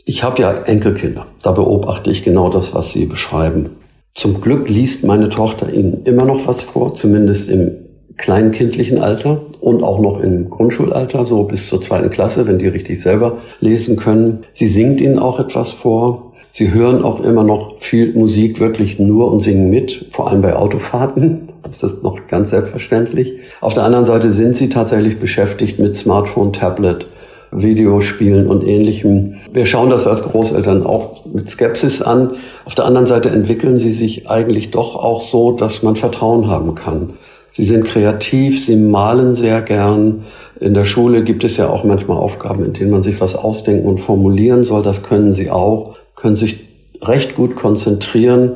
Ich 0.06 0.24
habe 0.24 0.42
ja 0.42 0.52
Enkelkinder. 0.52 1.28
Da 1.44 1.52
beobachte 1.52 2.10
ich 2.10 2.24
genau 2.24 2.50
das, 2.50 2.74
was 2.74 2.92
Sie 2.92 3.06
beschreiben. 3.06 3.70
Zum 4.14 4.42
Glück 4.42 4.68
liest 4.68 5.06
meine 5.06 5.30
Tochter 5.30 5.72
Ihnen 5.72 6.04
immer 6.04 6.26
noch 6.26 6.48
was 6.48 6.62
vor, 6.64 6.96
zumindest 6.96 7.50
im 7.50 7.72
kleinkindlichen 8.22 9.00
Alter 9.00 9.42
und 9.60 9.84
auch 9.84 10.00
noch 10.00 10.22
im 10.22 10.50
Grundschulalter, 10.50 11.26
so 11.26 11.44
bis 11.44 11.68
zur 11.68 11.82
zweiten 11.82 12.12
Klasse, 12.12 12.48
wenn 12.48 12.60
die 12.60 12.68
richtig 12.68 13.02
selber 13.02 13.40
lesen 13.60 13.98
können. 13.98 14.44
Sie 14.54 14.68
singt 14.68 15.02
Ihnen 15.02 15.20
auch 15.20 15.40
etwas 15.40 15.72
vor. 15.72 16.32
Sie 16.52 16.72
hören 16.72 17.04
auch 17.04 17.24
immer 17.24 17.44
noch 17.44 17.80
viel 17.80 18.14
Musik 18.14 18.60
wirklich 18.60 19.00
nur 19.00 19.32
und 19.32 19.40
singen 19.40 19.70
mit, 19.70 20.08
vor 20.12 20.30
allem 20.30 20.42
bei 20.42 20.56
Autofahrten. 20.56 21.50
Das 21.64 21.84
ist 21.84 22.04
noch 22.04 22.28
ganz 22.28 22.50
selbstverständlich. 22.50 23.36
Auf 23.62 23.74
der 23.74 23.84
anderen 23.84 24.06
Seite 24.06 24.34
sind 24.34 24.58
Sie 24.58 24.68
tatsächlich 24.68 25.20
beschäftigt 25.20 25.80
mit 25.80 25.96
Smartphone, 25.96 26.52
Tablet, 26.52 27.08
Videospielen 27.52 28.48
und 28.48 28.66
ähnlichem. 28.66 29.36
Wir 29.54 29.66
schauen 29.66 29.90
das 29.90 30.08
als 30.08 30.24
Großeltern 30.24 30.86
auch 30.86 31.26
mit 31.26 31.50
Skepsis 31.50 32.02
an. 32.02 32.32
Auf 32.66 32.76
der 32.76 32.86
anderen 32.86 33.08
Seite 33.08 33.30
entwickeln 33.30 33.80
sie 33.80 33.92
sich 33.92 34.30
eigentlich 34.30 34.72
doch 34.72 34.96
auch 34.96 35.22
so, 35.22 35.52
dass 35.52 35.84
man 35.84 35.96
Vertrauen 35.96 36.48
haben 36.48 36.76
kann. 36.76 37.14
Sie 37.52 37.64
sind 37.64 37.86
kreativ, 37.86 38.66
sie 38.66 38.78
malen 38.78 39.36
sehr 39.36 39.62
gern. 39.62 40.24
In 40.60 40.74
der 40.74 40.86
Schule 40.86 41.24
gibt 41.24 41.44
es 41.44 41.58
ja 41.58 41.70
auch 41.70 41.84
manchmal 41.84 42.18
Aufgaben, 42.18 42.64
in 42.64 42.74
denen 42.74 42.92
man 42.92 43.04
sich 43.04 43.20
was 43.20 43.36
ausdenken 43.36 43.88
und 43.88 44.00
formulieren 44.00 44.64
soll. 44.64 44.84
Das 44.84 45.04
können 45.04 45.34
sie 45.34 45.52
auch, 45.52 45.96
können 46.16 46.36
sich 46.36 46.68
recht 47.02 47.36
gut 47.36 47.56
konzentrieren. 47.56 48.54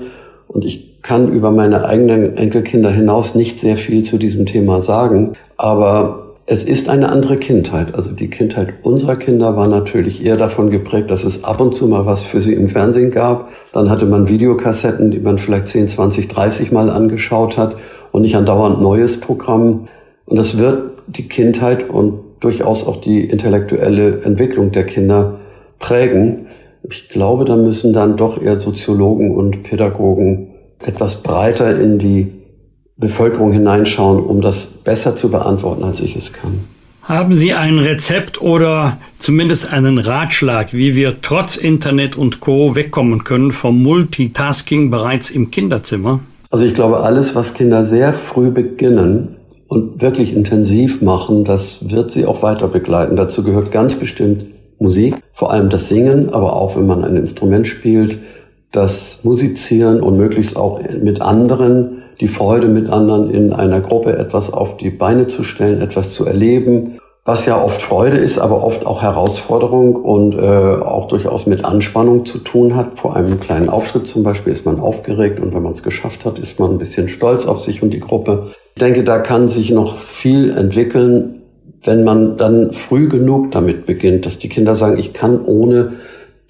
Und 0.47 0.63
ich 0.63 1.01
kann 1.01 1.31
über 1.31 1.51
meine 1.51 1.86
eigenen 1.86 2.38
Enkelkinder 2.38 2.89
hinaus 2.89 3.36
nicht 3.36 3.60
sehr 3.60 3.75
viel 3.75 4.03
zu 4.03 4.17
diesem 4.17 4.45
Thema 4.45 4.81
sagen. 4.81 5.34
Aber 5.58 6.25
es 6.47 6.63
ist 6.63 6.89
eine 6.89 7.10
andere 7.10 7.38
Kindheit. 7.38 7.95
Also 7.95 8.12
die 8.12 8.29
Kindheit 8.29 8.75
unserer 8.84 9.15
Kinder 9.15 9.58
war 9.58 9.67
natürlich 9.67 10.23
eher 10.23 10.38
davon 10.38 10.69
geprägt, 10.69 11.12
dass 11.12 11.23
es 11.23 11.43
ab 11.43 11.60
und 11.60 11.75
zu 11.75 11.88
mal 11.88 12.05
was 12.05 12.23
für 12.23 12.39
sie 12.39 12.53
im 12.53 12.69
Fernsehen 12.69 13.12
gab. 13.12 13.49
Dann 13.73 13.89
hatte 13.89 14.05
man 14.05 14.29
Videokassetten, 14.29 15.12
die 15.12 15.19
man 15.19 15.38
vielleicht 15.38 15.67
10, 15.67 15.88
20, 15.89 16.27
30 16.27 16.71
Mal 16.71 16.89
angeschaut 16.89 17.58
hat 17.58 17.75
und 18.15 18.21
nicht 18.21 18.38
andauernd 18.38 18.82
neues 18.82 19.19
Programm. 19.19 19.89
Und 20.23 20.38
das 20.38 20.58
wird 20.58 21.04
die 21.06 21.28
Kindheit 21.28 21.89
und 21.89 22.19
durchaus 22.39 22.88
auch 22.88 23.01
die 23.01 23.25
intellektuelle 23.25 24.21
Entwicklung 24.21 24.71
der 24.71 24.86
Kinder 24.86 25.39
prägen. 25.80 26.45
Ich 26.89 27.10
glaube, 27.10 27.43
da 27.43 27.58
müssen 27.58 27.91
dann 27.91 28.15
doch 28.15 28.41
eher 28.41 28.56
Soziologen 28.56 29.36
und 29.36 29.63
Pädagogen 29.63 30.51
etwas 30.82 31.23
breiter 31.23 31.78
in 31.78 31.99
die 31.99 32.32
Bevölkerung 32.95 33.51
hineinschauen, 33.51 34.23
um 34.23 34.39
das 34.39 34.65
besser 34.65 35.17
zu 35.17 35.30
beantworten, 35.30 35.84
als 35.84 35.99
ich 35.99 36.15
es 36.15 36.32
kann. 36.32 36.62
Haben 37.01 37.36
Sie 37.36 37.54
ein 37.54 37.80
Rezept 37.80 38.41
oder 38.41 38.97
zumindest 39.17 39.73
einen 39.73 39.97
Ratschlag, 39.97 40.73
wie 40.73 40.95
wir 40.95 41.21
trotz 41.21 41.58
Internet 41.58 42.15
und 42.15 42.39
Co 42.39 42.75
wegkommen 42.75 43.25
können 43.25 43.51
vom 43.51 43.84
Multitasking 43.84 44.89
bereits 44.89 45.32
im 45.32 45.51
Kinderzimmer? 45.51 46.21
Also 46.49 46.65
ich 46.65 46.73
glaube, 46.73 46.99
alles, 47.01 47.36
was 47.36 47.53
Kinder 47.53 47.84
sehr 47.84 48.13
früh 48.13 48.51
beginnen 48.51 49.38
und 49.67 50.01
wirklich 50.01 50.34
intensiv 50.34 51.01
machen, 51.01 51.43
das 51.43 51.89
wird 51.91 52.12
sie 52.12 52.25
auch 52.25 52.43
weiter 52.43 52.67
begleiten. 52.67 53.15
Dazu 53.15 53.43
gehört 53.43 53.71
ganz 53.71 53.95
bestimmt 53.95 54.45
Musik, 54.79 55.15
vor 55.34 55.51
allem 55.51 55.69
das 55.69 55.89
Singen, 55.89 56.29
aber 56.34 56.53
auch 56.53 56.75
wenn 56.75 56.86
man 56.86 57.03
ein 57.03 57.15
Instrument 57.15 57.67
spielt, 57.67 58.19
das 58.71 59.21
Musizieren 59.23 60.01
und 60.01 60.17
möglichst 60.17 60.58
auch 60.58 60.81
mit 61.01 61.21
anderen, 61.21 62.03
die 62.19 62.27
Freude 62.27 62.67
mit 62.67 62.89
anderen 62.89 63.29
in 63.29 63.53
einer 63.53 63.79
Gruppe 63.79 64.17
etwas 64.17 64.51
auf 64.51 64.77
die 64.77 64.89
Beine 64.89 65.27
zu 65.27 65.43
stellen, 65.43 65.81
etwas 65.81 66.13
zu 66.13 66.25
erleben, 66.25 66.99
was 67.26 67.48
ja 67.48 67.60
oft 67.60 67.82
Freude 67.82 68.18
ist, 68.18 68.38
aber 68.38 68.64
oft 68.64 68.86
auch 68.86 69.02
Herausforderung 69.02 69.96
und 69.96 70.36
äh, 70.36 70.38
auch 70.40 71.08
durchaus 71.08 71.48
mit 71.48 71.66
Anspannung 71.66 72.24
zu 72.24 72.38
tun 72.38 72.76
hat. 72.76 73.00
Vor 73.00 73.16
einem 73.16 73.40
kleinen 73.40 73.68
Auftritt 73.68 74.06
zum 74.06 74.22
Beispiel 74.22 74.54
ist 74.54 74.64
man 74.64 74.80
aufgeregt 74.80 75.40
und 75.40 75.54
wenn 75.56 75.64
man 75.64 75.74
es 75.74 75.82
geschafft 75.82 76.24
hat, 76.24 76.38
ist 76.38 76.60
man 76.60 76.74
ein 76.74 76.78
bisschen 76.78 77.10
stolz 77.10 77.48
auf 77.48 77.60
sich 77.60 77.82
und 77.82 77.90
die 77.90 78.00
Gruppe. 78.00 78.52
Ich 78.76 78.80
denke, 78.80 79.04
da 79.04 79.18
kann 79.18 79.48
sich 79.48 79.72
noch 79.72 79.98
viel 79.98 80.52
entwickeln, 80.52 81.42
wenn 81.82 82.04
man 82.04 82.38
dann 82.38 82.74
früh 82.74 83.08
genug 83.08 83.52
damit 83.52 83.88
beginnt, 83.88 84.28
dass 84.28 84.38
die 84.38 84.50
Kinder 84.50 84.76
sagen, 84.76 85.00
ich 85.00 85.14
kann 85.14 85.44
ohne 85.44 85.94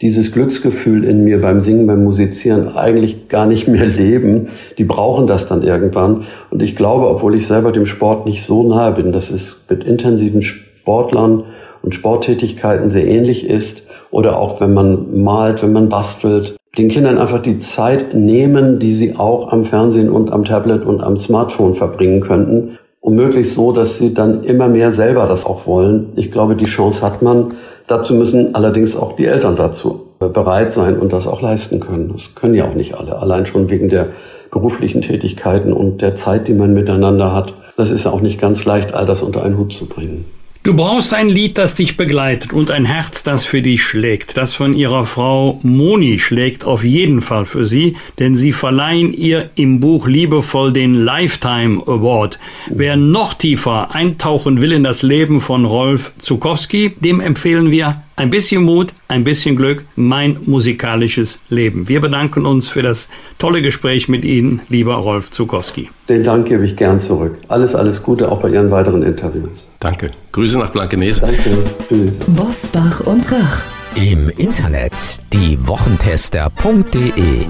dieses 0.02 0.32
Glücksgefühl 0.32 1.06
in 1.06 1.24
mir 1.24 1.40
beim 1.40 1.62
Singen, 1.62 1.88
beim 1.88 2.04
Musizieren 2.04 2.68
eigentlich 2.76 3.30
gar 3.30 3.46
nicht 3.46 3.68
mehr 3.68 3.86
leben. 3.86 4.48
Die 4.78 4.84
brauchen 4.84 5.26
das 5.26 5.48
dann 5.48 5.64
irgendwann. 5.64 6.24
Und 6.50 6.62
ich 6.62 6.76
glaube, 6.76 7.08
obwohl 7.08 7.36
ich 7.36 7.48
selber 7.48 7.72
dem 7.72 7.86
Sport 7.86 8.26
nicht 8.26 8.44
so 8.44 8.68
nahe 8.68 8.92
bin, 8.92 9.12
dass 9.12 9.30
es 9.30 9.62
mit 9.70 9.86
intensiven 9.86 10.42
Sportlern 10.42 11.44
und 11.82 11.96
Sporttätigkeiten 11.96 12.90
sehr 12.90 13.08
ähnlich 13.08 13.48
ist. 13.48 13.84
Oder 14.12 14.38
auch 14.38 14.60
wenn 14.60 14.74
man 14.74 15.24
malt, 15.24 15.64
wenn 15.64 15.74
man 15.74 15.90
bastelt. 15.90 16.56
Den 16.78 16.90
Kindern 16.90 17.18
einfach 17.18 17.42
die 17.42 17.58
Zeit 17.60 18.14
nehmen, 18.14 18.80
die 18.80 18.92
sie 18.92 19.16
auch 19.16 19.52
am 19.52 19.64
Fernsehen 19.64 20.10
und 20.10 20.32
am 20.32 20.44
Tablet 20.44 20.84
und 20.84 21.02
am 21.02 21.16
Smartphone 21.16 21.74
verbringen 21.74 22.20
könnten. 22.20 22.78
Und 23.00 23.16
möglichst 23.16 23.54
so, 23.54 23.72
dass 23.72 23.98
sie 23.98 24.14
dann 24.14 24.44
immer 24.44 24.68
mehr 24.68 24.92
selber 24.92 25.26
das 25.28 25.46
auch 25.46 25.68
wollen. 25.68 26.08
Ich 26.16 26.32
glaube, 26.32 26.56
die 26.56 26.66
Chance 26.66 27.06
hat 27.06 27.22
man. 27.22 27.54
Dazu 27.88 28.16
müssen 28.16 28.56
allerdings 28.56 28.96
auch 28.96 29.16
die 29.16 29.26
Eltern 29.26 29.56
dazu 29.56 30.08
bereit 30.20 30.74
sein 30.74 30.98
und 30.98 31.14
das 31.14 31.28
auch 31.28 31.42
leisten 31.42 31.80
können. 31.80 32.12
Das 32.14 32.36
können 32.36 32.56
ja 32.56 32.68
auch 32.68 32.74
nicht 32.74 32.96
alle, 32.96 33.20
allein 33.20 33.46
schon 33.46 33.70
wegen 33.70 33.90
der 33.90 34.08
beruflichen 34.50 35.02
Tätigkeiten 35.02 35.74
und 35.74 36.02
der 36.02 36.16
Zeit, 36.16 36.48
die 36.48 36.54
man 36.54 36.74
miteinander 36.74 37.34
hat. 37.34 37.54
Das 37.78 37.92
ist 37.92 38.06
ja 38.06 38.12
auch 38.12 38.22
nicht 38.22 38.40
ganz 38.40 38.66
leicht, 38.66 38.94
all 38.94 39.06
das 39.06 39.22
unter 39.22 39.44
einen 39.44 39.58
Hut 39.58 39.74
zu 39.74 39.88
bringen. 39.88 40.26
Du 40.66 40.74
brauchst 40.74 41.14
ein 41.14 41.30
Lied, 41.30 41.60
das 41.60 41.76
dich 41.76 41.96
begleitet 41.96 42.52
und 42.52 42.72
ein 42.72 42.86
Herz, 42.86 43.22
das 43.22 43.46
für 43.46 43.62
dich 43.62 43.84
schlägt. 43.84 44.36
Das 44.36 44.56
von 44.56 44.74
ihrer 44.74 45.06
Frau 45.06 45.60
Moni 45.62 46.18
schlägt 46.18 46.66
auf 46.66 46.84
jeden 46.84 47.22
Fall 47.22 47.46
für 47.46 47.66
sie, 47.66 47.98
denn 48.18 48.36
sie 48.36 48.52
verleihen 48.52 49.14
ihr 49.14 49.52
im 49.54 49.80
Buch 49.80 50.08
liebevoll 50.08 50.74
den 50.74 50.96
Lifetime 50.96 51.84
Award. 51.86 52.40
Wer 52.72 52.96
noch 52.96 53.36
tiefer 53.36 53.94
eintauchen 53.94 54.60
will 54.60 54.72
in 54.72 54.84
das 54.84 55.04
Leben 55.04 55.40
von 55.40 55.66
Rolf 55.66 56.14
Zukowski, 56.18 56.96
dem 57.00 57.20
empfehlen 57.20 57.70
wir 57.70 58.02
ein 58.16 58.30
bisschen 58.30 58.64
Mut, 58.64 58.94
ein 59.08 59.24
bisschen 59.24 59.56
Glück, 59.56 59.86
mein 59.96 60.38
musikalisches 60.46 61.40
Leben. 61.50 61.90
Wir 61.90 62.02
bedanken 62.02 62.46
uns 62.46 62.68
für 62.68 62.82
das 62.82 63.08
tolle 63.38 63.62
Gespräch 63.62 64.08
mit 64.08 64.26
Ihnen, 64.26 64.62
lieber 64.70 64.96
Rolf 64.96 65.32
Zukowski. 65.32 65.90
Den 66.10 66.24
Dank 66.24 66.48
gebe 66.48 66.66
ich 66.66 66.76
gern 66.76 67.00
zurück. 67.00 67.38
Alles, 67.48 67.76
alles 67.76 68.04
Gute 68.04 68.32
auch 68.32 68.42
bei 68.42 68.50
Ihren 68.50 68.72
weiteren 68.72 69.04
Interviews. 69.04 69.68
Danke. 69.80 70.12
Grüße 70.32 70.60
nach 70.60 70.72
Blankenese. 70.72 71.22
Danke. 71.22 71.58
Tschüss. 71.88 72.20
Bosbach 72.28 73.02
und 73.02 73.32
Rach. 73.32 73.62
Im 73.96 74.30
Internet 74.38 74.94
diewochentester.de 75.34 77.46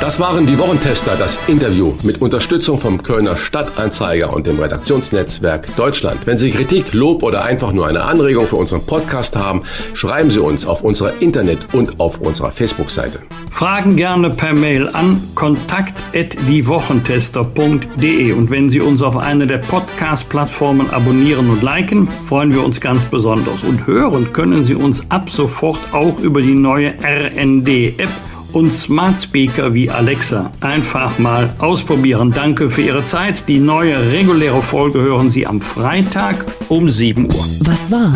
Das 0.00 0.18
waren 0.20 0.44
die 0.44 0.58
Wochentester, 0.58 1.16
das 1.16 1.38
Interview 1.46 1.94
mit 2.02 2.20
Unterstützung 2.20 2.78
vom 2.78 3.02
Kölner 3.02 3.38
Stadtanzeiger 3.38 4.34
und 4.34 4.46
dem 4.46 4.60
Redaktionsnetzwerk 4.60 5.74
Deutschland. 5.76 6.26
Wenn 6.26 6.36
Sie 6.36 6.50
Kritik, 6.50 6.92
Lob 6.92 7.22
oder 7.22 7.42
einfach 7.44 7.72
nur 7.72 7.86
eine 7.86 8.02
Anregung 8.02 8.46
für 8.46 8.56
unseren 8.56 8.84
Podcast 8.84 9.34
haben, 9.34 9.62
schreiben 9.94 10.30
Sie 10.30 10.40
uns 10.40 10.66
auf 10.66 10.82
unserer 10.82 11.14
Internet- 11.20 11.72
und 11.72 12.00
auf 12.00 12.20
unserer 12.20 12.50
Facebook-Seite. 12.50 13.20
Fragen 13.50 13.96
gerne 13.96 14.28
per 14.30 14.52
Mail 14.52 14.90
an 14.92 15.22
kontakt@diewochentester.de 15.36 18.32
und 18.32 18.50
wenn 18.50 18.68
Sie 18.68 18.80
uns 18.80 19.00
auf 19.00 19.16
einer 19.16 19.46
der 19.46 19.58
Podcast-Plattformen 19.58 20.90
abonnieren 20.90 21.48
und 21.48 21.62
liken, 21.62 22.08
freuen 22.28 22.52
wir 22.52 22.62
uns 22.62 22.78
ganz 22.80 23.06
besonders. 23.06 23.64
Und 23.64 23.86
hören 23.86 24.34
können 24.34 24.66
Sie 24.66 24.74
uns 24.74 25.02
ab 25.08 25.30
sofort 25.30 25.78
auch 25.92 26.18
über 26.18 26.42
die 26.42 26.54
neue 26.54 26.92
RND-App 27.02 28.10
und 28.54 28.72
Smart 28.72 29.20
Speaker 29.20 29.74
wie 29.74 29.90
Alexa 29.90 30.50
einfach 30.60 31.18
mal 31.18 31.54
ausprobieren. 31.58 32.32
Danke 32.32 32.70
für 32.70 32.82
Ihre 32.82 33.04
Zeit. 33.04 33.48
Die 33.48 33.58
neue 33.58 34.10
reguläre 34.12 34.62
Folge 34.62 35.00
hören 35.00 35.30
Sie 35.30 35.46
am 35.46 35.60
Freitag 35.60 36.44
um 36.68 36.88
7 36.88 37.26
Uhr. 37.26 37.46
Was 37.64 37.90
war? 37.90 38.14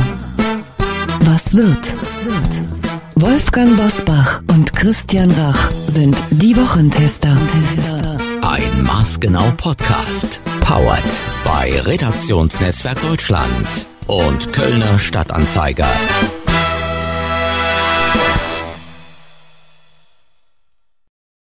Was 1.21 1.57
wird? 1.57 1.93
Wolfgang 3.17 3.77
Bosbach 3.77 4.41
und 4.49 4.75
Christian 4.75 5.31
Rach 5.33 5.71
sind 5.71 6.17
die 6.31 6.57
Wochentester. 6.57 7.37
Ein 8.43 8.83
Maßgenau 8.83 9.51
Podcast. 9.57 10.41
Powered 10.61 11.27
bei 11.45 11.81
Redaktionsnetzwerk 11.81 13.01
Deutschland 13.01 13.87
und 14.07 14.53
Kölner 14.53 14.99
Stadtanzeiger. 14.99 15.89